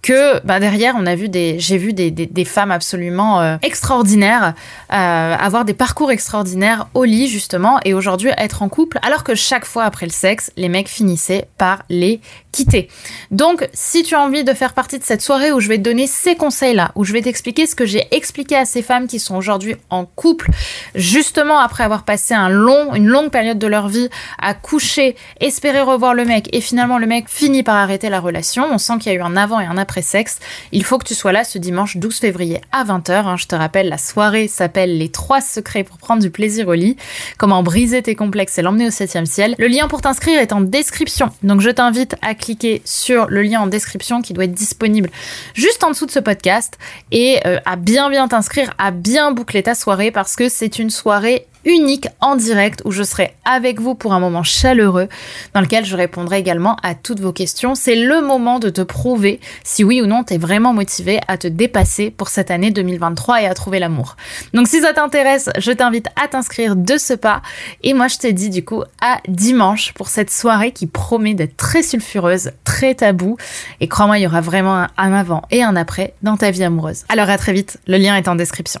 que 0.00 0.40
bah, 0.46 0.60
derrière 0.60 0.94
on 0.96 1.04
a 1.04 1.14
vu 1.14 1.28
des, 1.28 1.58
j'ai 1.58 1.76
vu 1.76 1.92
des, 1.92 2.44
femmes 2.46 2.70
absolument 2.70 3.42
euh, 3.42 3.56
extraordinaires 3.60 4.54
euh, 4.92 5.36
avoir 5.36 5.66
des 5.66 5.74
parcours 5.74 6.10
extraordinaires 6.10 6.86
au 6.94 7.04
lit 7.04 7.28
justement 7.28 7.80
et 7.84 7.92
aujourd'hui 7.92 8.30
être 8.38 8.62
en 8.62 8.68
couple, 8.68 8.98
alors 9.02 9.24
que 9.24 9.34
chaque 9.34 9.66
fois 9.66 9.84
après 9.84 10.06
le 10.06 10.12
sexe, 10.12 10.50
les 10.56 10.68
mecs 10.68 10.88
finissaient 10.88 11.48
par 11.58 11.82
les 11.90 12.20
quitter. 12.52 12.88
Donc, 13.30 13.68
si 13.72 14.02
tu 14.02 14.14
as 14.14 14.20
envie 14.20 14.44
de 14.44 14.52
faire 14.52 14.74
partie 14.74 14.98
de 14.98 15.04
cette 15.04 15.22
soirée 15.22 15.52
où 15.52 15.60
je 15.60 15.68
vais 15.68 15.78
te 15.78 15.82
donner 15.82 16.06
ces 16.06 16.34
conseils-là, 16.34 16.92
où 16.94 17.04
je 17.04 17.12
vais 17.12 17.22
t'expliquer 17.22 17.66
ce 17.66 17.74
que 17.74 17.86
j'ai 17.86 18.06
expliqué 18.10 18.56
à 18.56 18.64
ces 18.64 18.82
femmes 18.82 19.06
qui 19.06 19.18
sont 19.18 19.36
aujourd'hui 19.36 19.76
en 19.88 20.04
couple, 20.04 20.50
justement 20.94 21.58
après 21.58 21.84
avoir 21.84 22.04
passé 22.04 22.34
un 22.34 22.48
long, 22.48 22.94
une 22.94 23.06
longue 23.06 23.30
période 23.30 23.58
de 23.58 23.66
leur 23.66 23.88
vie 23.88 24.08
à 24.40 24.54
coucher, 24.54 25.16
espérer 25.40 25.80
revoir 25.80 26.14
le 26.14 26.24
mec, 26.24 26.48
et 26.52 26.60
finalement 26.60 26.98
le 26.98 27.06
mec 27.06 27.28
finit 27.28 27.62
par 27.62 27.76
arrêter 27.76 28.08
la 28.08 28.20
relation, 28.20 28.66
on 28.70 28.78
sent 28.78 28.94
qu'il 29.00 29.12
y 29.12 29.14
a 29.14 29.18
eu 29.18 29.22
un 29.22 29.36
avant 29.36 29.60
et 29.60 29.66
un 29.66 29.78
après 29.78 30.02
sexe, 30.02 30.38
il 30.72 30.84
faut 30.84 30.98
que 30.98 31.06
tu 31.06 31.14
sois 31.14 31.32
là 31.32 31.44
ce 31.44 31.58
dimanche 31.58 31.96
12 31.96 32.18
février 32.18 32.60
à 32.72 32.84
20h. 32.84 33.12
Hein. 33.12 33.36
je 33.36 33.46
te 33.46 33.54
rappelle, 33.54 33.88
la 33.88 33.98
soirée 33.98 34.48
s'appelle 34.48 34.98
Les 34.98 35.10
trois 35.10 35.40
secrets 35.40 35.84
pour 35.84 35.98
prendre 35.98 36.22
du 36.22 36.30
plaisir 36.30 36.68
au 36.68 36.74
lit, 36.74 36.96
comment 37.38 37.62
briser 37.62 38.02
tes 38.02 38.14
complexes 38.14 38.58
et 38.58 38.62
l'emmener 38.62 38.88
au 38.88 38.90
septième 38.90 39.26
ciel. 39.26 39.54
Le 39.58 39.68
lien 39.68 39.88
pour 39.88 40.00
t'inscrire 40.00 40.40
est 40.40 40.52
en 40.52 40.60
description, 40.60 41.30
donc 41.42 41.60
je 41.60 41.70
t'invite 41.70 42.16
à 42.22 42.34
cliquer 42.40 42.82
sur 42.84 43.26
le 43.28 43.42
lien 43.42 43.60
en 43.60 43.66
description 43.66 44.22
qui 44.22 44.32
doit 44.32 44.44
être 44.44 44.52
disponible 44.52 45.10
juste 45.54 45.84
en 45.84 45.90
dessous 45.90 46.06
de 46.06 46.10
ce 46.10 46.18
podcast. 46.18 46.78
Et 47.12 47.38
euh, 47.46 47.58
à 47.64 47.76
bien 47.76 48.10
bien 48.10 48.26
t'inscrire, 48.28 48.74
à 48.78 48.90
bien 48.90 49.30
boucler 49.32 49.62
ta 49.62 49.74
soirée 49.74 50.10
parce 50.10 50.34
que 50.34 50.48
c'est 50.48 50.78
une 50.78 50.90
soirée 50.90 51.46
unique 51.64 52.08
en 52.20 52.36
direct 52.36 52.82
où 52.84 52.90
je 52.90 53.02
serai 53.02 53.34
avec 53.44 53.80
vous 53.80 53.94
pour 53.94 54.12
un 54.12 54.20
moment 54.20 54.42
chaleureux 54.42 55.08
dans 55.54 55.60
lequel 55.60 55.84
je 55.84 55.96
répondrai 55.96 56.38
également 56.38 56.76
à 56.82 56.94
toutes 56.94 57.20
vos 57.20 57.32
questions. 57.32 57.74
C'est 57.74 57.96
le 57.96 58.20
moment 58.22 58.58
de 58.58 58.70
te 58.70 58.80
prouver 58.80 59.40
si 59.64 59.84
oui 59.84 60.00
ou 60.00 60.06
non 60.06 60.24
tu 60.24 60.34
es 60.34 60.38
vraiment 60.38 60.72
motivé 60.72 61.20
à 61.28 61.36
te 61.36 61.48
dépasser 61.48 62.10
pour 62.10 62.28
cette 62.28 62.50
année 62.50 62.70
2023 62.70 63.42
et 63.42 63.46
à 63.46 63.54
trouver 63.54 63.78
l'amour. 63.78 64.16
Donc 64.54 64.68
si 64.68 64.80
ça 64.80 64.92
t'intéresse, 64.92 65.50
je 65.58 65.72
t'invite 65.72 66.08
à 66.22 66.28
t'inscrire 66.28 66.76
de 66.76 66.96
ce 66.96 67.14
pas 67.14 67.42
et 67.82 67.94
moi 67.94 68.08
je 68.08 68.18
te 68.18 68.26
dis 68.26 68.50
du 68.50 68.64
coup 68.64 68.82
à 69.00 69.18
dimanche 69.28 69.92
pour 69.92 70.08
cette 70.08 70.30
soirée 70.30 70.72
qui 70.72 70.86
promet 70.86 71.34
d'être 71.34 71.56
très 71.56 71.82
sulfureuse, 71.82 72.52
très 72.64 72.94
tabou 72.94 73.36
et 73.80 73.88
crois-moi 73.88 74.18
il 74.18 74.22
y 74.22 74.26
aura 74.26 74.40
vraiment 74.40 74.86
un 74.96 75.12
avant 75.12 75.42
et 75.50 75.62
un 75.62 75.76
après 75.76 76.14
dans 76.22 76.36
ta 76.36 76.50
vie 76.50 76.64
amoureuse. 76.64 77.04
Alors 77.08 77.28
à 77.28 77.38
très 77.38 77.52
vite, 77.52 77.78
le 77.86 77.96
lien 77.96 78.16
est 78.16 78.28
en 78.28 78.34
description. 78.34 78.80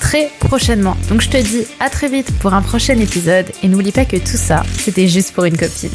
très 0.00 0.30
prochainement. 0.40 0.96
Donc 1.08 1.20
je 1.20 1.28
te 1.28 1.36
dis 1.36 1.66
à 1.78 1.90
très 1.90 2.08
vite 2.08 2.32
pour 2.40 2.54
un 2.54 2.62
prochain 2.62 2.98
épisode 2.98 3.46
et 3.62 3.68
n'oublie 3.68 3.92
pas 3.92 4.04
que 4.04 4.16
tout 4.16 4.36
ça, 4.36 4.64
c'était 4.78 5.06
juste 5.06 5.32
pour 5.32 5.44
une 5.44 5.56
copine. 5.56 5.90